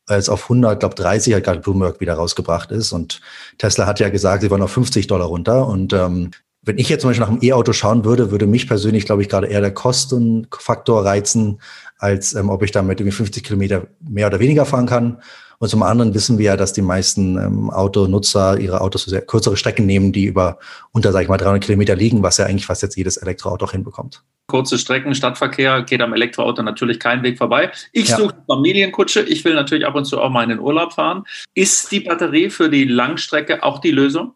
als 0.07 0.29
auf 0.29 0.43
100, 0.43 0.79
glaube 0.79 0.95
30 0.95 1.33
hat 1.33 1.43
gerade 1.43 1.59
Bloomberg 1.61 1.99
wieder 1.99 2.13
rausgebracht 2.13 2.71
ist. 2.71 2.91
Und 2.91 3.21
Tesla 3.57 3.87
hat 3.87 3.99
ja 3.99 4.09
gesagt, 4.09 4.43
sie 4.43 4.51
wollen 4.51 4.61
auf 4.61 4.71
50 4.71 5.07
Dollar 5.07 5.27
runter. 5.27 5.67
Und 5.67 5.93
ähm, 5.93 6.31
wenn 6.61 6.77
ich 6.77 6.89
jetzt 6.89 7.01
zum 7.01 7.09
Beispiel 7.09 7.25
nach 7.25 7.31
einem 7.31 7.43
E-Auto 7.43 7.73
schauen 7.73 8.05
würde, 8.05 8.31
würde 8.31 8.47
mich 8.47 8.67
persönlich, 8.67 9.05
glaube 9.05 9.21
ich, 9.21 9.29
gerade 9.29 9.47
eher 9.47 9.61
der 9.61 9.73
Kostenfaktor 9.73 11.05
reizen, 11.05 11.59
als 11.97 12.33
ähm, 12.33 12.49
ob 12.49 12.63
ich 12.63 12.71
damit 12.71 12.99
irgendwie 12.99 13.15
50 13.15 13.43
Kilometer 13.43 13.87
mehr 13.99 14.27
oder 14.27 14.39
weniger 14.39 14.65
fahren 14.65 14.85
kann. 14.85 15.21
Und 15.65 15.69
zum 15.69 15.81
anderen 15.81 16.13
wissen 16.13 16.37
wir 16.37 16.45
ja, 16.45 16.57
dass 16.57 16.73
die 16.73 16.83
meisten 16.83 17.39
ähm, 17.39 17.71
Autonutzer 17.71 18.59
ihre 18.59 18.81
Autos 18.81 19.05
sehr 19.05 19.21
kürzere 19.21 19.57
Strecken 19.57 19.87
nehmen, 19.87 20.11
die 20.11 20.25
über 20.25 20.59
unter, 20.91 21.11
sag 21.11 21.23
ich 21.23 21.27
mal, 21.27 21.37
300 21.37 21.63
Kilometer 21.63 21.95
liegen, 21.95 22.21
was 22.21 22.37
ja 22.37 22.45
eigentlich 22.45 22.67
fast 22.67 22.83
jetzt 22.83 22.95
jedes 22.95 23.17
Elektroauto 23.17 23.65
auch 23.65 23.71
hinbekommt. 23.71 24.21
Kurze 24.45 24.77
Strecken, 24.77 25.15
Stadtverkehr 25.15 25.81
geht 25.81 26.03
am 26.03 26.13
Elektroauto 26.13 26.61
natürlich 26.61 26.99
kein 26.99 27.23
Weg 27.23 27.39
vorbei. 27.39 27.71
Ich 27.93 28.09
ja. 28.09 28.17
suche 28.17 28.35
Familienkutsche. 28.45 29.21
Ich 29.21 29.43
will 29.43 29.55
natürlich 29.55 29.87
ab 29.87 29.95
und 29.95 30.05
zu 30.05 30.21
auch 30.21 30.29
mal 30.29 30.43
in 30.43 30.49
den 30.49 30.59
Urlaub 30.59 30.93
fahren. 30.93 31.23
Ist 31.55 31.91
die 31.91 32.01
Batterie 32.01 32.51
für 32.51 32.69
die 32.69 32.83
Langstrecke 32.83 33.63
auch 33.63 33.79
die 33.79 33.89
Lösung? 33.89 34.35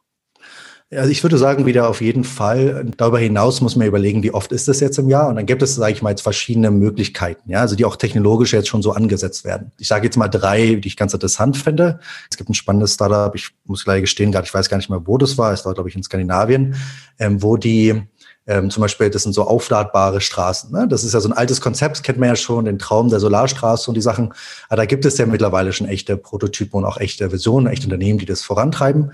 Also 0.92 1.12
ich 1.12 1.22
würde 1.22 1.38
sagen, 1.38 1.68
wieder 1.68 1.88
auf 1.88 2.02
jeden 2.02 2.24
Fall. 2.24 2.88
Darüber 2.98 3.20
hinaus 3.20 3.62
muss 3.62 3.76
man 3.76 3.86
überlegen, 3.86 4.24
wie 4.24 4.32
oft 4.32 4.52
ist 4.52 4.68
das 4.68 4.80
jetzt 4.80 4.98
im 4.98 5.08
Jahr? 5.08 5.28
Und 5.28 5.36
dann 5.36 5.46
gibt 5.46 5.62
es, 5.62 5.76
sage 5.76 5.94
ich 5.94 6.02
mal, 6.02 6.10
jetzt 6.10 6.22
verschiedene 6.22 6.72
Möglichkeiten, 6.72 7.52
ja, 7.52 7.62
also 7.62 7.76
die 7.76 7.86
auch 7.86 7.96
technologisch 7.96 8.54
jetzt 8.54 8.70
schon 8.70 8.82
so 8.82 8.92
angesetzt 8.92 9.46
werden. 9.46 9.72
Ich 9.78 9.88
sage 9.88 10.06
jetzt 10.06 10.18
mal 10.18 10.28
drei, 10.28 10.76
die 10.76 10.88
ich 10.88 10.98
ganz 10.98 11.14
interessant 11.14 11.58
finde. 11.58 12.00
Es 12.32 12.38
gibt 12.38 12.50
ein 12.50 12.56
spannendes 12.56 12.96
Startup, 12.96 13.34
ich 13.36 13.52
muss 13.66 13.84
gleich 13.84 14.02
gestehen, 14.02 14.32
gerade 14.32 14.48
ich 14.48 14.54
weiß 14.54 14.68
gar 14.68 14.78
nicht 14.78 14.90
mehr, 14.90 15.06
wo 15.06 15.20
das 15.20 15.38
war. 15.38 15.54
Es 15.54 15.64
war, 15.64 15.76
glaube 15.76 15.90
ich, 15.90 15.96
in 15.96 16.02
Skandinavien, 16.02 16.76
ähm, 17.20 17.44
wo 17.44 17.56
die 17.56 18.02
ähm, 18.48 18.72
zum 18.72 18.82
Beispiel, 18.82 19.12
das 19.12 19.22
sind 19.22 19.34
so 19.34 19.44
aufladbare 19.44 20.22
Straßen. 20.22 20.72
Ne? 20.72 20.88
Das 20.88 21.04
ist 21.04 21.14
ja 21.14 21.20
so 21.20 21.30
ein 21.30 21.38
altes 21.38 21.62
Konzept, 21.62 22.02
kennt 22.02 22.18
man 22.18 22.30
ja 22.30 22.36
schon, 22.36 22.66
den 22.66 22.80
Traum 22.80 23.10
der 23.10 23.20
Solarstraße 23.20 23.92
und 23.92 23.96
die 23.96 24.02
Sachen. 24.02 24.34
Aber 24.70 24.78
da 24.78 24.86
gibt 24.86 25.06
es 25.06 25.20
ja 25.20 25.28
mittlerweile 25.28 25.72
schon 25.72 25.88
echte 25.88 26.18
Prototypen 26.18 26.80
und 26.80 26.86
auch 26.86 26.98
echte 26.98 27.32
Visionen, 27.32 27.68
echte 27.68 27.86
Unternehmen, 27.86 28.18
die 28.18 28.26
das 28.26 28.42
vorantreiben 28.42 29.12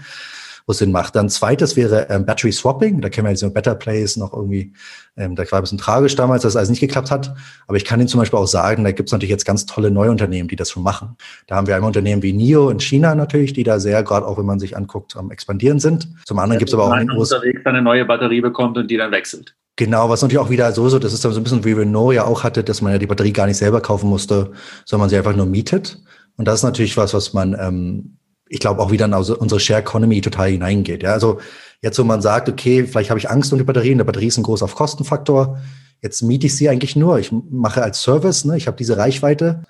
wo 0.66 0.72
es 0.72 0.80
Sinn 0.80 0.92
macht. 0.92 1.16
Dann 1.16 1.30
zweites 1.30 1.76
wäre 1.76 2.08
ähm, 2.10 2.26
Battery 2.26 2.52
Swapping. 2.52 3.02
Da 3.02 3.10
kennen 3.10 3.28
wir 3.28 3.32
diese 3.32 3.50
Better 3.50 3.76
Place 3.76 4.18
noch 4.18 4.34
irgendwie. 4.34 4.74
Ähm, 5.18 5.36
da 5.36 5.50
war 5.52 5.60
ein 5.60 5.64
bisschen 5.64 5.78
tragisch 5.78 6.16
damals, 6.16 6.44
dass 6.44 6.54
es 6.54 6.56
alles 6.58 6.70
nicht 6.70 6.80
geklappt 6.80 7.12
hat. 7.12 7.34
Aber 7.68 7.78
ich 7.78 7.86
kann 7.86 8.00
Ihnen 8.00 8.08
zum 8.08 8.20
Beispiel 8.20 8.40
auch 8.40 8.48
sagen, 8.48 8.84
da 8.84 8.92
gibt 8.92 9.10
es 9.10 9.14
natürlich 9.14 9.30
jetzt 9.30 9.46
ganz 9.46 9.66
tolle 9.66 9.92
neue 9.92 10.12
Unternehmen, 10.12 10.48
die 10.48 10.56
das 10.56 10.72
schon 10.72 10.84
machen. 10.84 11.16
Da 11.48 11.56
haben 11.56 11.68
wir 11.68 11.76
einmal 11.76 11.90
Unternehmen 11.90 12.24
wie 12.24 12.34
NIO 12.34 12.70
in 12.70 12.80
China 12.80 13.16
natürlich, 13.16 13.54
die 13.54 13.64
da 13.64 13.80
sehr, 13.80 14.04
gerade 14.04 14.26
auch 14.26 14.38
wenn 14.38 14.46
man 14.46 14.60
sich 14.60 14.76
anguckt, 14.76 15.16
am 15.16 15.32
expandieren 15.32 15.80
sind. 15.80 16.10
Zum 16.26 16.40
anderen 16.40 16.54
ja, 16.56 16.60
gibt 16.60 16.70
es 16.70 16.74
aber 16.74 16.86
auch 16.86 16.98
in 16.98 17.12
unterwegs 17.12 17.62
eine 17.66 17.82
neue 17.82 18.06
Batterie 18.06 18.42
bekommt 18.42 18.78
und 18.78 18.90
die 18.90 18.98
dann 18.98 19.12
wechselt. 19.12 19.56
Genau, 19.78 20.10
was 20.10 20.22
natürlich 20.22 20.40
auch 20.40 20.50
wieder 20.50 20.72
so, 20.72 20.88
so, 20.88 21.00
das 21.00 21.12
ist 21.12 21.26
dann 21.26 21.34
so 21.34 21.40
ein 21.40 21.44
bisschen 21.44 21.66
wie 21.66 21.74
Renault 21.74 22.16
ja 22.16 22.24
auch 22.24 22.44
hatte, 22.44 22.64
dass 22.64 22.82
man 22.82 22.94
ja 22.94 22.98
die 22.98 23.08
Batterie 23.08 23.34
gar 23.34 23.46
nicht 23.46 23.58
selber 23.58 23.82
kaufen 23.82 24.10
musste, 24.10 24.54
sondern 24.86 25.02
man 25.02 25.10
sie 25.10 25.18
einfach 25.18 25.36
nur 25.36 25.46
mietet. 25.46 26.02
Und 26.38 26.48
das 26.48 26.56
ist 26.56 26.64
natürlich 26.64 26.96
was, 26.96 27.14
was 27.14 27.34
man 27.34 27.56
ähm, 27.60 28.18
ich 28.48 28.60
glaube, 28.60 28.82
auch 28.82 28.92
wieder 28.92 29.06
in 29.06 29.14
unsere 29.14 29.60
Share 29.60 29.82
Economy 29.82 30.22
total 30.22 30.50
hineingeht. 30.50 31.04
Ja, 31.04 31.14
also 31.14 31.40
jetzt, 31.82 31.98
wo 31.98 32.04
man 32.04 32.22
sagt, 32.22 32.48
okay, 32.50 32.86
vielleicht 32.86 33.10
habe 33.10 33.20
ich 33.20 33.30
Angst 33.30 33.52
um 33.52 33.58
die 33.58 33.66
Batterien, 33.66 33.98
der 33.98 34.06
Batterie 34.06 34.28
ist 34.28 34.38
ein 34.38 34.44
großer 34.44 34.68
Kostenfaktor. 34.68 35.60
Jetzt 36.02 36.22
miete 36.22 36.48
ich 36.48 36.56
sie 36.56 36.70
eigentlich 36.70 36.96
nur. 36.96 37.20
Ich 37.20 37.32
mache 37.32 37.82
als 37.82 38.02
Service, 38.02 38.46
ne? 38.46 38.58
ich 38.58 38.68
habe 38.68 38.78
diese 38.78 38.98
Reichweite. 38.98 39.64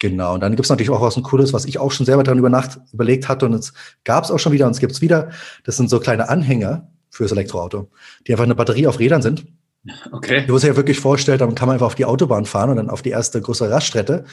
Genau, 0.00 0.34
und 0.34 0.40
dann 0.40 0.52
gibt 0.52 0.66
es 0.66 0.70
natürlich 0.70 0.90
auch 0.90 1.00
was 1.00 1.16
ein 1.16 1.22
Cooles, 1.22 1.52
was 1.52 1.64
ich 1.64 1.78
auch 1.78 1.90
schon 1.90 2.04
selber 2.04 2.22
dran 2.22 2.38
über 2.38 2.50
Nacht 2.50 2.78
überlegt 2.92 3.28
hatte 3.28 3.46
und 3.46 3.54
es 3.54 3.72
gab 4.04 4.24
es 4.24 4.30
auch 4.30 4.38
schon 4.38 4.52
wieder 4.52 4.66
und 4.66 4.72
es 4.72 4.80
gibt 4.80 4.92
es 4.92 5.00
wieder. 5.00 5.30
Das 5.64 5.78
sind 5.78 5.88
so 5.88 6.00
kleine 6.00 6.28
Anhänger 6.28 6.90
fürs 7.08 7.32
Elektroauto, 7.32 7.88
die 8.26 8.32
einfach 8.32 8.44
eine 8.44 8.54
Batterie 8.54 8.88
auf 8.88 8.98
Rädern 8.98 9.22
sind. 9.22 9.46
Okay. 10.12 10.44
Du 10.46 10.52
musst 10.52 10.64
dir 10.64 10.68
ja 10.68 10.76
wirklich 10.76 11.00
vorstellen, 11.00 11.38
dann 11.38 11.54
kann 11.54 11.68
man 11.68 11.74
einfach 11.74 11.86
auf 11.86 11.94
die 11.94 12.04
Autobahn 12.04 12.44
fahren 12.44 12.70
und 12.70 12.76
dann 12.76 12.90
auf 12.90 13.02
die 13.02 13.10
erste 13.10 13.40
größere 13.40 13.70
Raststätte. 13.70 14.24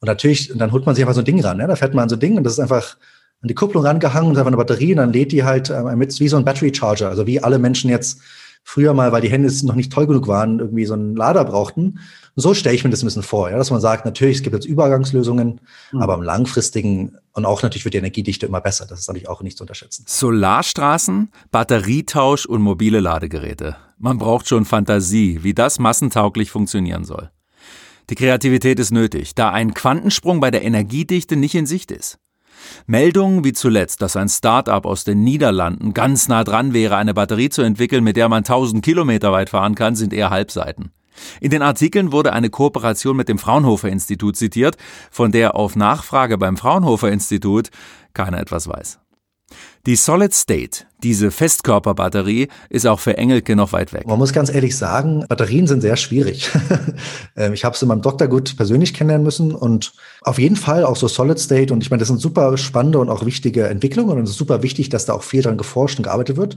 Und 0.00 0.06
natürlich, 0.06 0.52
und 0.52 0.58
dann 0.58 0.72
holt 0.72 0.84
man 0.84 0.94
sich 0.94 1.02
einfach 1.02 1.14
so 1.14 1.22
ein 1.22 1.24
Ding 1.24 1.40
ran. 1.40 1.60
Ja? 1.60 1.66
Da 1.66 1.76
fährt 1.76 1.94
man 1.94 2.02
an 2.02 2.08
so 2.08 2.16
ein 2.16 2.20
Ding 2.20 2.36
und 2.36 2.44
das 2.44 2.54
ist 2.54 2.60
einfach 2.60 2.96
an 3.46 3.48
die 3.48 3.54
Kupplung 3.54 3.86
rangehangen 3.86 4.30
und 4.30 4.36
einfach 4.36 4.48
eine 4.48 4.56
Batterie 4.56 4.90
und 4.90 4.96
dann 4.96 5.12
lädt 5.12 5.30
die 5.30 5.44
halt 5.44 5.70
äh, 5.70 5.94
mit 5.94 6.18
wie 6.18 6.26
so 6.26 6.36
ein 6.36 6.44
Battery 6.44 6.74
Charger. 6.74 7.08
Also 7.08 7.28
wie 7.28 7.40
alle 7.40 7.60
Menschen 7.60 7.88
jetzt 7.88 8.18
früher 8.64 8.92
mal, 8.92 9.12
weil 9.12 9.22
die 9.22 9.30
Hände 9.30 9.48
noch 9.64 9.76
nicht 9.76 9.92
toll 9.92 10.08
genug 10.08 10.26
waren, 10.26 10.58
irgendwie 10.58 10.84
so 10.84 10.94
einen 10.94 11.14
Lader 11.14 11.44
brauchten. 11.44 12.00
Und 12.34 12.42
so 12.42 12.54
stelle 12.54 12.74
ich 12.74 12.82
mir 12.82 12.90
das 12.90 13.04
ein 13.04 13.06
bisschen 13.06 13.22
vor, 13.22 13.48
ja, 13.48 13.56
dass 13.56 13.70
man 13.70 13.80
sagt, 13.80 14.04
natürlich, 14.04 14.38
es 14.38 14.42
gibt 14.42 14.54
jetzt 14.54 14.66
Übergangslösungen, 14.66 15.60
mhm. 15.92 16.02
aber 16.02 16.14
im 16.14 16.22
langfristigen 16.22 17.16
und 17.32 17.44
auch 17.44 17.62
natürlich 17.62 17.84
wird 17.84 17.94
die 17.94 17.98
Energiedichte 17.98 18.46
immer 18.46 18.60
besser. 18.60 18.84
Das 18.84 18.98
ist 18.98 19.06
natürlich 19.06 19.28
auch 19.28 19.42
nicht 19.42 19.56
zu 19.56 19.62
unterschätzen. 19.62 20.04
Solarstraßen, 20.08 21.30
Batterietausch 21.52 22.46
und 22.46 22.60
mobile 22.60 22.98
Ladegeräte. 22.98 23.76
Man 23.98 24.18
braucht 24.18 24.48
schon 24.48 24.64
Fantasie, 24.64 25.44
wie 25.44 25.54
das 25.54 25.78
massentauglich 25.78 26.50
funktionieren 26.50 27.04
soll. 27.04 27.30
Die 28.10 28.16
Kreativität 28.16 28.80
ist 28.80 28.90
nötig, 28.90 29.36
da 29.36 29.50
ein 29.50 29.74
Quantensprung 29.74 30.40
bei 30.40 30.50
der 30.50 30.62
Energiedichte 30.62 31.36
nicht 31.36 31.54
in 31.54 31.66
Sicht 31.66 31.92
ist. 31.92 32.18
Meldungen 32.86 33.44
wie 33.44 33.52
zuletzt, 33.52 34.02
dass 34.02 34.16
ein 34.16 34.28
Start-up 34.28 34.86
aus 34.86 35.04
den 35.04 35.22
Niederlanden 35.24 35.94
ganz 35.94 36.28
nah 36.28 36.44
dran 36.44 36.72
wäre, 36.72 36.96
eine 36.96 37.14
Batterie 37.14 37.48
zu 37.48 37.62
entwickeln, 37.62 38.04
mit 38.04 38.16
der 38.16 38.28
man 38.28 38.38
1000 38.38 38.84
Kilometer 38.84 39.32
weit 39.32 39.50
fahren 39.50 39.74
kann, 39.74 39.94
sind 39.94 40.12
eher 40.12 40.30
Halbseiten. 40.30 40.90
In 41.40 41.50
den 41.50 41.62
Artikeln 41.62 42.12
wurde 42.12 42.32
eine 42.32 42.50
Kooperation 42.50 43.16
mit 43.16 43.28
dem 43.28 43.38
Fraunhofer 43.38 43.88
Institut 43.88 44.36
zitiert, 44.36 44.76
von 45.10 45.32
der 45.32 45.56
auf 45.56 45.76
Nachfrage 45.76 46.38
beim 46.38 46.56
Fraunhofer 46.56 47.10
Institut 47.10 47.70
keiner 48.12 48.40
etwas 48.40 48.68
weiß. 48.68 48.98
Die 49.86 49.94
Solid 49.94 50.34
State, 50.34 50.84
diese 51.02 51.30
Festkörperbatterie, 51.30 52.48
ist 52.70 52.86
auch 52.86 52.98
für 52.98 53.16
Engelke 53.16 53.54
noch 53.54 53.72
weit 53.72 53.92
weg. 53.92 54.06
Man 54.06 54.18
muss 54.18 54.32
ganz 54.32 54.52
ehrlich 54.52 54.76
sagen, 54.76 55.24
Batterien 55.28 55.68
sind 55.68 55.80
sehr 55.80 55.96
schwierig. 55.96 56.50
Ähm, 57.38 57.52
ich 57.52 57.66
habe 57.66 57.76
in 57.78 57.88
meinem 57.88 58.00
Doktor 58.00 58.28
gut 58.28 58.56
persönlich 58.56 58.94
kennenlernen 58.94 59.24
müssen 59.24 59.54
und 59.54 59.92
auf 60.22 60.38
jeden 60.38 60.56
Fall 60.56 60.84
auch 60.84 60.96
so 60.96 61.06
Solid 61.06 61.38
State. 61.38 61.70
Und 61.70 61.82
ich 61.82 61.90
meine, 61.90 61.98
das 61.98 62.08
sind 62.08 62.18
super 62.18 62.56
spannende 62.56 62.98
und 62.98 63.10
auch 63.10 63.26
wichtige 63.26 63.68
Entwicklungen 63.68 64.16
und 64.16 64.24
es 64.24 64.30
ist 64.30 64.38
super 64.38 64.62
wichtig, 64.62 64.88
dass 64.88 65.04
da 65.04 65.12
auch 65.12 65.22
viel 65.22 65.42
dran 65.42 65.58
geforscht 65.58 65.98
und 65.98 66.04
gearbeitet 66.04 66.38
wird. 66.38 66.56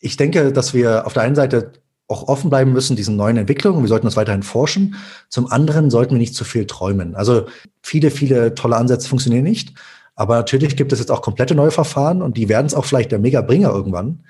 Ich 0.00 0.16
denke, 0.16 0.52
dass 0.52 0.74
wir 0.74 1.06
auf 1.06 1.12
der 1.12 1.22
einen 1.22 1.36
Seite 1.36 1.72
auch 2.08 2.26
offen 2.26 2.50
bleiben 2.50 2.72
müssen, 2.72 2.96
diesen 2.96 3.16
neuen 3.16 3.36
Entwicklungen. 3.36 3.82
Wir 3.82 3.88
sollten 3.88 4.06
das 4.06 4.16
weiterhin 4.16 4.42
forschen. 4.42 4.96
Zum 5.28 5.46
anderen 5.46 5.90
sollten 5.90 6.14
wir 6.14 6.18
nicht 6.18 6.34
zu 6.34 6.44
viel 6.44 6.66
träumen. 6.66 7.14
Also 7.14 7.46
viele, 7.82 8.10
viele 8.10 8.54
tolle 8.54 8.76
Ansätze 8.76 9.08
funktionieren 9.08 9.44
nicht. 9.44 9.74
Aber 10.18 10.34
natürlich 10.34 10.74
gibt 10.74 10.92
es 10.92 10.98
jetzt 10.98 11.12
auch 11.12 11.22
komplette 11.22 11.54
neue 11.54 11.70
Verfahren 11.70 12.22
und 12.22 12.36
die 12.36 12.48
werden 12.48 12.66
es 12.66 12.74
auch 12.74 12.84
vielleicht 12.84 13.12
der 13.12 13.20
Mega-Bringer 13.20 13.70
irgendwann. 13.70 14.24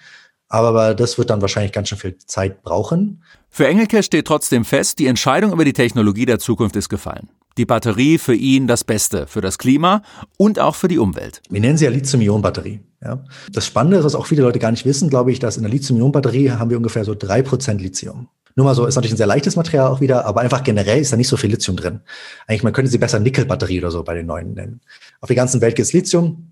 Aber 0.46 0.94
das 0.94 1.16
wird 1.16 1.31
dann 1.31 1.40
wahrscheinlich 1.40 1.72
ganz 1.72 1.88
schön 1.88 1.96
viel 1.96 2.18
Zeit 2.18 2.62
brauchen. 2.62 3.22
Für 3.48 3.66
Engelke 3.66 4.03
steht 4.03 4.27
trotzdem 4.27 4.66
fest, 4.66 4.98
die 4.98 5.07
Entscheidung 5.07 5.51
über 5.51 5.64
die 5.64 5.72
Technologie 5.72 6.27
der 6.27 6.38
Zukunft 6.38 6.77
ist 6.77 6.90
gefallen. 6.90 7.31
Die 7.57 7.64
Batterie 7.64 8.18
für 8.18 8.35
ihn 8.35 8.66
das 8.66 8.85
Beste, 8.85 9.27
für 9.27 9.40
das 9.40 9.57
Klima 9.57 10.03
und 10.37 10.61
auch 10.61 10.74
für 10.74 10.88
die 10.88 10.98
Umwelt. 10.98 11.40
Wir 11.48 11.61
nennen 11.61 11.79
sie 11.79 11.87
ja 11.87 11.90
Lithium-Ionen-Batterie. 11.90 12.81
Ja. 13.03 13.24
Das 13.51 13.64
Spannende 13.64 13.96
ist, 13.96 14.05
was 14.05 14.14
auch 14.14 14.27
viele 14.27 14.42
Leute 14.42 14.59
gar 14.59 14.70
nicht 14.70 14.85
wissen, 14.85 15.09
glaube 15.09 15.33
ich, 15.33 15.38
dass 15.38 15.57
in 15.57 15.62
der 15.62 15.72
Lithium-Ionen-Batterie 15.72 16.51
haben 16.51 16.68
wir 16.68 16.77
ungefähr 16.77 17.07
so 17.07 17.14
drei 17.14 17.40
Prozent 17.40 17.81
Lithium. 17.81 18.29
Nur 18.59 18.64
mal 18.64 18.75
so, 18.75 18.87
ist 18.87 18.97
natürlich 18.97 19.12
ein 19.12 19.18
sehr 19.18 19.29
leichtes 19.29 19.55
Material 19.55 19.87
auch 19.87 20.01
wieder, 20.01 20.27
aber 20.27 20.40
einfach 20.40 20.64
generell 20.64 20.99
ist 20.99 21.12
da 21.12 21.16
nicht 21.16 21.29
so 21.29 21.37
viel 21.37 21.49
Lithium 21.49 21.77
drin. 21.77 22.01
Eigentlich, 22.49 22.64
man 22.64 22.73
könnte 22.73 22.90
sie 22.90 22.99
besser 22.99 23.21
Nickelbatterie 23.21 23.79
oder 23.79 23.92
so 23.92 24.03
bei 24.03 24.14
den 24.14 24.27
neuen 24.27 24.55
nennen. 24.55 24.81
Auf 25.21 25.29
der 25.29 25.37
ganzen 25.37 25.61
Welt 25.61 25.77
gibt 25.77 25.87
es 25.87 25.92
Lithium. 25.92 26.51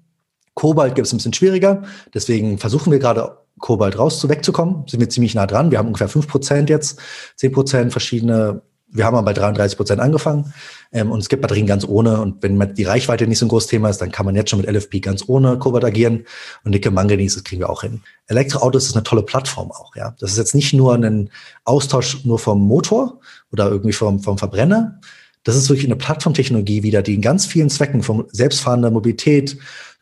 Kobalt 0.55 0.95
gibt 0.95 1.09
es 1.09 1.13
ein 1.13 1.17
bisschen 1.17 1.33
schwieriger. 1.33 1.83
Deswegen 2.15 2.59
versuchen 2.59 2.93
wir 2.93 3.01
gerade 3.01 3.39
Kobalt 3.59 3.99
raus 3.99 4.21
zu 4.21 4.29
wegzukommen. 4.29 4.87
Sind 4.87 5.01
wir 5.01 5.09
ziemlich 5.09 5.35
nah 5.35 5.49
dran. 5.49 5.73
Wir 5.73 5.79
haben 5.79 5.89
ungefähr 5.89 6.09
fünf 6.09 6.29
Prozent 6.29 6.71
jetzt, 6.71 7.01
zehn 7.35 7.51
Prozent 7.51 7.91
verschiedene. 7.91 8.63
Wir 8.97 9.05
haben 9.05 9.15
aber 9.15 9.27
bei 9.27 9.33
33 9.33 9.77
Prozent 9.77 10.01
angefangen. 10.01 10.53
Ähm, 10.93 11.11
und 11.11 11.21
es 11.21 11.29
gibt 11.29 11.43
Batterien 11.43 11.67
ganz 11.67 11.85
ohne. 11.87 12.21
Und 12.21 12.43
wenn 12.43 12.75
die 12.75 12.85
Reichweite 12.85 13.27
nicht 13.27 13.39
so 13.39 13.47
ein 13.47 13.49
großes 13.49 13.69
Thema 13.69 13.91
ist, 13.91 13.99
dann 13.99 14.11
kann 14.11 14.27
man 14.27 14.35
jetzt 14.35 14.51
schon 14.51 14.61
mit 14.61 14.71
LFP 14.71 15.01
ganz 15.01 15.25
ohne 15.27 15.59
Kobalt 15.59 15.85
agieren. 15.85 16.25
Und 16.65 16.71
Nickel 16.71 16.93
Manganese, 16.93 17.37
das 17.37 17.45
kriegen 17.45 17.61
wir 17.61 17.71
auch 17.71 17.83
hin. 17.83 18.03
Elektroautos 18.29 18.87
ist 18.87 18.97
eine 18.97 19.05
tolle 19.05 19.23
Plattform 19.23 19.71
auch, 19.71 19.95
ja. 19.95 20.15
Das 20.19 20.33
ist 20.33 20.39
jetzt 20.39 20.55
nicht 20.55 20.73
nur 20.73 20.95
ein 20.95 21.31
Austausch 21.65 22.25
nur 22.25 22.39
vom 22.39 22.61
Motor 22.61 23.21
oder 23.53 23.69
irgendwie 23.69 23.93
vom, 23.93 24.21
vom 24.21 24.39
Verbrenner. 24.39 25.01
Das 25.45 25.55
ist 25.55 25.69
wirklich 25.69 25.87
eine 25.87 25.97
Plattformtechnologie 25.97 26.83
wieder, 26.83 27.03
die 27.03 27.15
in 27.15 27.23
ganz 27.23 27.47
vielen 27.47 27.71
Zwecken, 27.71 28.03
von 28.03 28.25
selbstfahrender 28.33 28.91
Mobilität 28.91 29.57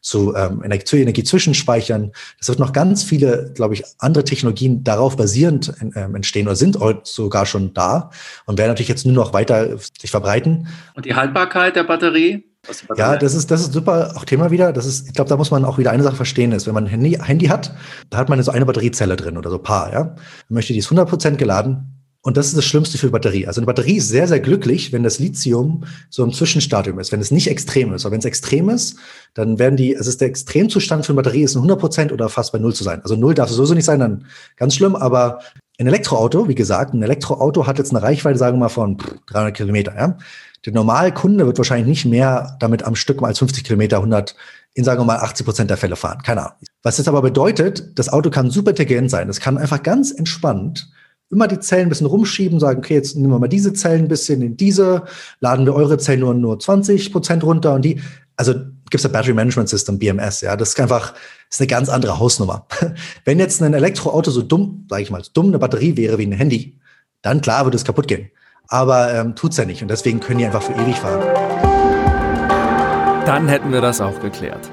zu, 0.04 0.34
ähm, 0.36 0.62
zu 0.84 0.96
Energiezwischenspeichern. 0.96 2.12
Es 2.38 2.48
wird 2.48 2.58
noch 2.58 2.72
ganz 2.72 3.02
viele, 3.02 3.52
glaube 3.54 3.74
ich, 3.74 3.84
andere 3.98 4.22
Technologien 4.22 4.84
darauf 4.84 5.16
basierend 5.16 5.72
ähm, 5.80 6.14
entstehen 6.14 6.46
oder 6.46 6.56
sind 6.56 6.78
sogar 7.04 7.46
schon 7.46 7.72
da 7.72 8.10
und 8.44 8.58
werden 8.58 8.68
natürlich 8.68 8.90
jetzt 8.90 9.06
nur 9.06 9.14
noch 9.14 9.32
weiter 9.32 9.78
sich 9.98 10.10
verbreiten. 10.10 10.68
Und 10.94 11.06
die 11.06 11.14
Haltbarkeit 11.14 11.74
der 11.74 11.84
Batterie? 11.84 12.44
Ja, 12.96 13.16
das 13.16 13.34
ist, 13.34 13.50
das 13.50 13.62
ist 13.62 13.72
super 13.72 14.12
auch 14.16 14.24
Thema 14.24 14.50
wieder. 14.50 14.72
Das 14.72 14.86
ist, 14.86 15.08
ich 15.08 15.14
glaube, 15.14 15.28
da 15.28 15.36
muss 15.36 15.50
man 15.50 15.64
auch 15.64 15.78
wieder 15.78 15.90
eine 15.90 16.02
Sache 16.02 16.16
verstehen, 16.16 16.52
ist, 16.52 16.66
wenn 16.66 16.74
man 16.74 16.84
ein 16.84 16.90
Handy, 16.90 17.12
Handy 17.12 17.46
hat, 17.46 17.74
da 18.10 18.18
hat 18.18 18.28
man 18.28 18.42
so 18.42 18.52
eine 18.52 18.66
Batteriezelle 18.66 19.16
drin 19.16 19.36
oder 19.36 19.50
so 19.50 19.56
ein 19.56 19.62
paar, 19.62 19.92
ja. 19.92 20.04
Man 20.04 20.16
möchte 20.48 20.72
die 20.72 20.78
ist 20.78 20.90
100% 20.90 21.36
geladen, 21.36 21.93
und 22.24 22.38
das 22.38 22.46
ist 22.46 22.56
das 22.56 22.64
Schlimmste 22.64 22.96
für 22.96 23.10
Batterie. 23.10 23.46
Also 23.46 23.60
eine 23.60 23.66
Batterie 23.66 23.98
ist 23.98 24.08
sehr, 24.08 24.26
sehr 24.26 24.40
glücklich, 24.40 24.94
wenn 24.94 25.02
das 25.02 25.18
Lithium 25.18 25.84
so 26.08 26.24
im 26.24 26.32
Zwischenstadium 26.32 26.98
ist, 26.98 27.12
wenn 27.12 27.20
es 27.20 27.30
nicht 27.30 27.50
extrem 27.50 27.92
ist. 27.92 28.06
Aber 28.06 28.12
wenn 28.12 28.20
es 28.20 28.24
extrem 28.24 28.70
ist, 28.70 28.96
dann 29.34 29.58
werden 29.58 29.76
die, 29.76 29.94
also 29.94 30.08
ist 30.08 30.22
der 30.22 30.28
Extremzustand 30.28 31.04
für 31.04 31.12
eine 31.12 31.18
Batterie 31.18 31.42
ist 31.42 31.54
ein 31.54 31.58
100 31.58 31.78
Prozent 31.78 32.12
oder 32.12 32.30
fast 32.30 32.52
bei 32.52 32.58
Null 32.58 32.72
zu 32.72 32.82
sein. 32.82 33.02
Also 33.02 33.14
Null 33.14 33.34
darf 33.34 33.50
es 33.50 33.56
sowieso 33.56 33.74
nicht 33.74 33.84
sein, 33.84 34.00
dann 34.00 34.24
ganz 34.56 34.74
schlimm. 34.74 34.96
Aber 34.96 35.40
ein 35.78 35.86
Elektroauto, 35.86 36.48
wie 36.48 36.54
gesagt, 36.54 36.94
ein 36.94 37.02
Elektroauto 37.02 37.66
hat 37.66 37.76
jetzt 37.76 37.90
eine 37.90 38.02
Reichweite, 38.02 38.38
sagen 38.38 38.56
wir 38.56 38.60
mal, 38.60 38.68
von 38.70 38.96
300 39.26 39.54
Kilometer. 39.54 39.94
Ja? 39.94 40.16
Der 40.64 40.72
normale 40.72 41.12
Kunde 41.12 41.44
wird 41.44 41.58
wahrscheinlich 41.58 41.88
nicht 41.88 42.06
mehr 42.06 42.56
damit 42.58 42.84
am 42.84 42.96
Stück 42.96 43.20
mal 43.20 43.28
als 43.28 43.38
50 43.40 43.64
Kilometer, 43.64 43.98
100 43.98 44.34
in 44.72 44.84
sagen 44.84 44.98
wir 44.98 45.04
mal 45.04 45.18
80 45.18 45.44
Prozent 45.44 45.68
der 45.68 45.76
Fälle 45.76 45.94
fahren. 45.94 46.22
Keine 46.22 46.40
Ahnung. 46.40 46.56
Was 46.82 46.96
das 46.96 47.06
aber 47.06 47.20
bedeutet, 47.20 47.98
das 47.98 48.08
Auto 48.08 48.30
kann 48.30 48.50
super 48.50 48.70
intelligent 48.70 49.10
sein. 49.10 49.28
Es 49.28 49.40
kann 49.40 49.58
einfach 49.58 49.82
ganz 49.82 50.10
entspannt 50.10 50.88
immer 51.30 51.48
die 51.48 51.60
Zellen 51.60 51.86
ein 51.86 51.88
bisschen 51.88 52.06
rumschieben, 52.06 52.60
sagen, 52.60 52.78
okay, 52.78 52.94
jetzt 52.94 53.16
nehmen 53.16 53.32
wir 53.32 53.38
mal 53.38 53.48
diese 53.48 53.72
Zellen 53.72 54.02
ein 54.02 54.08
bisschen 54.08 54.42
in 54.42 54.56
diese, 54.56 55.04
laden 55.40 55.66
wir 55.66 55.74
eure 55.74 55.98
Zellen 55.98 56.20
nur, 56.20 56.34
nur 56.34 56.58
20 56.58 57.12
Prozent 57.12 57.44
runter 57.44 57.74
und 57.74 57.84
die, 57.84 58.00
also 58.36 58.54
gibt 58.54 58.94
es 58.94 59.02
ja 59.02 59.08
Battery 59.08 59.34
Management 59.34 59.68
System, 59.68 59.98
BMS, 59.98 60.42
ja, 60.42 60.56
das 60.56 60.70
ist 60.70 60.80
einfach, 60.80 61.14
ist 61.50 61.60
eine 61.60 61.66
ganz 61.66 61.88
andere 61.88 62.18
Hausnummer. 62.18 62.66
Wenn 63.24 63.38
jetzt 63.38 63.62
ein 63.62 63.74
Elektroauto 63.74 64.30
so 64.30 64.42
dumm, 64.42 64.86
sage 64.88 65.02
ich 65.02 65.10
mal, 65.10 65.24
so 65.24 65.30
dumm 65.32 65.46
eine 65.46 65.58
Batterie 65.58 65.96
wäre 65.96 66.18
wie 66.18 66.26
ein 66.26 66.32
Handy, 66.32 66.78
dann 67.22 67.40
klar 67.40 67.64
würde 67.64 67.76
es 67.76 67.84
kaputt 67.84 68.06
gehen. 68.06 68.30
Aber 68.68 69.12
ähm, 69.12 69.34
tut's 69.34 69.56
ja 69.56 69.64
nicht 69.64 69.82
und 69.82 69.88
deswegen 69.88 70.20
können 70.20 70.38
die 70.38 70.46
einfach 70.46 70.62
für 70.62 70.72
ewig 70.72 70.96
fahren. 70.96 71.22
Dann 73.26 73.48
hätten 73.48 73.72
wir 73.72 73.80
das 73.80 74.00
auch 74.00 74.20
geklärt. 74.20 74.70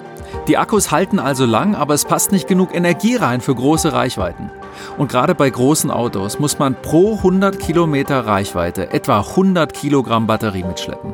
Die 0.48 0.58
Akkus 0.58 0.92
halten 0.92 1.20
also 1.20 1.46
lang, 1.46 1.76
aber 1.76 1.94
es 1.94 2.06
passt 2.06 2.32
nicht 2.32 2.48
genug 2.48 2.74
Energie 2.74 3.16
rein 3.16 3.42
für 3.42 3.54
große 3.54 3.94
Reichweiten. 3.94 4.50
Und 4.98 5.12
gerade 5.12 5.36
bei 5.36 5.50
großen 5.50 5.92
Autos 5.92 6.40
muss 6.40 6.58
man 6.58 6.76
pro 6.82 7.18
100 7.18 7.60
Kilometer 7.60 8.26
Reichweite 8.26 8.92
etwa 8.92 9.20
100 9.20 9.74
Kilogramm 9.74 10.26
Batterie 10.26 10.64
mitschleppen. 10.64 11.14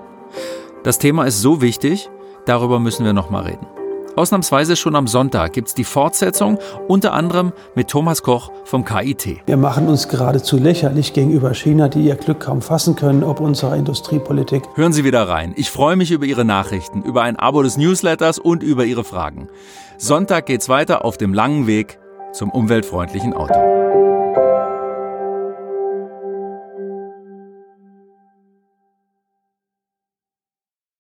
Das 0.83 0.97
Thema 0.97 1.25
ist 1.25 1.41
so 1.41 1.61
wichtig, 1.61 2.09
darüber 2.45 2.79
müssen 2.79 3.05
wir 3.05 3.13
nochmal 3.13 3.43
reden. 3.43 3.76
Ausnahmsweise 4.17 4.75
schon 4.75 4.95
am 4.95 5.05
Sonntag 5.05 5.53
gibt 5.53 5.67
es 5.67 5.73
die 5.75 5.83
Fortsetzung, 5.83 6.57
unter 6.87 7.13
anderem 7.13 7.53
mit 7.75 7.87
Thomas 7.87 8.23
Koch 8.23 8.51
vom 8.65 8.83
KIT. 8.83 9.41
Wir 9.45 9.57
machen 9.57 9.87
uns 9.87 10.07
geradezu 10.07 10.57
lächerlich 10.57 11.13
gegenüber 11.13 11.53
China, 11.53 11.87
die 11.87 12.01
ihr 12.01 12.15
Glück 12.15 12.39
kaum 12.39 12.63
fassen 12.63 12.95
können, 12.95 13.23
ob 13.23 13.39
unserer 13.39 13.75
Industriepolitik. 13.75 14.63
Hören 14.73 14.91
Sie 14.91 15.03
wieder 15.03 15.29
rein. 15.29 15.53
Ich 15.55 15.69
freue 15.69 15.95
mich 15.95 16.09
über 16.09 16.25
Ihre 16.25 16.45
Nachrichten, 16.45 17.03
über 17.03 17.21
ein 17.21 17.35
Abo 17.35 17.61
des 17.61 17.77
Newsletters 17.77 18.39
und 18.39 18.63
über 18.63 18.85
Ihre 18.85 19.03
Fragen. 19.03 19.49
Sonntag 19.99 20.47
geht's 20.47 20.67
weiter 20.67 21.05
auf 21.05 21.17
dem 21.17 21.35
langen 21.35 21.67
Weg 21.67 21.99
zum 22.33 22.49
umweltfreundlichen 22.49 23.33
Auto. 23.33 24.16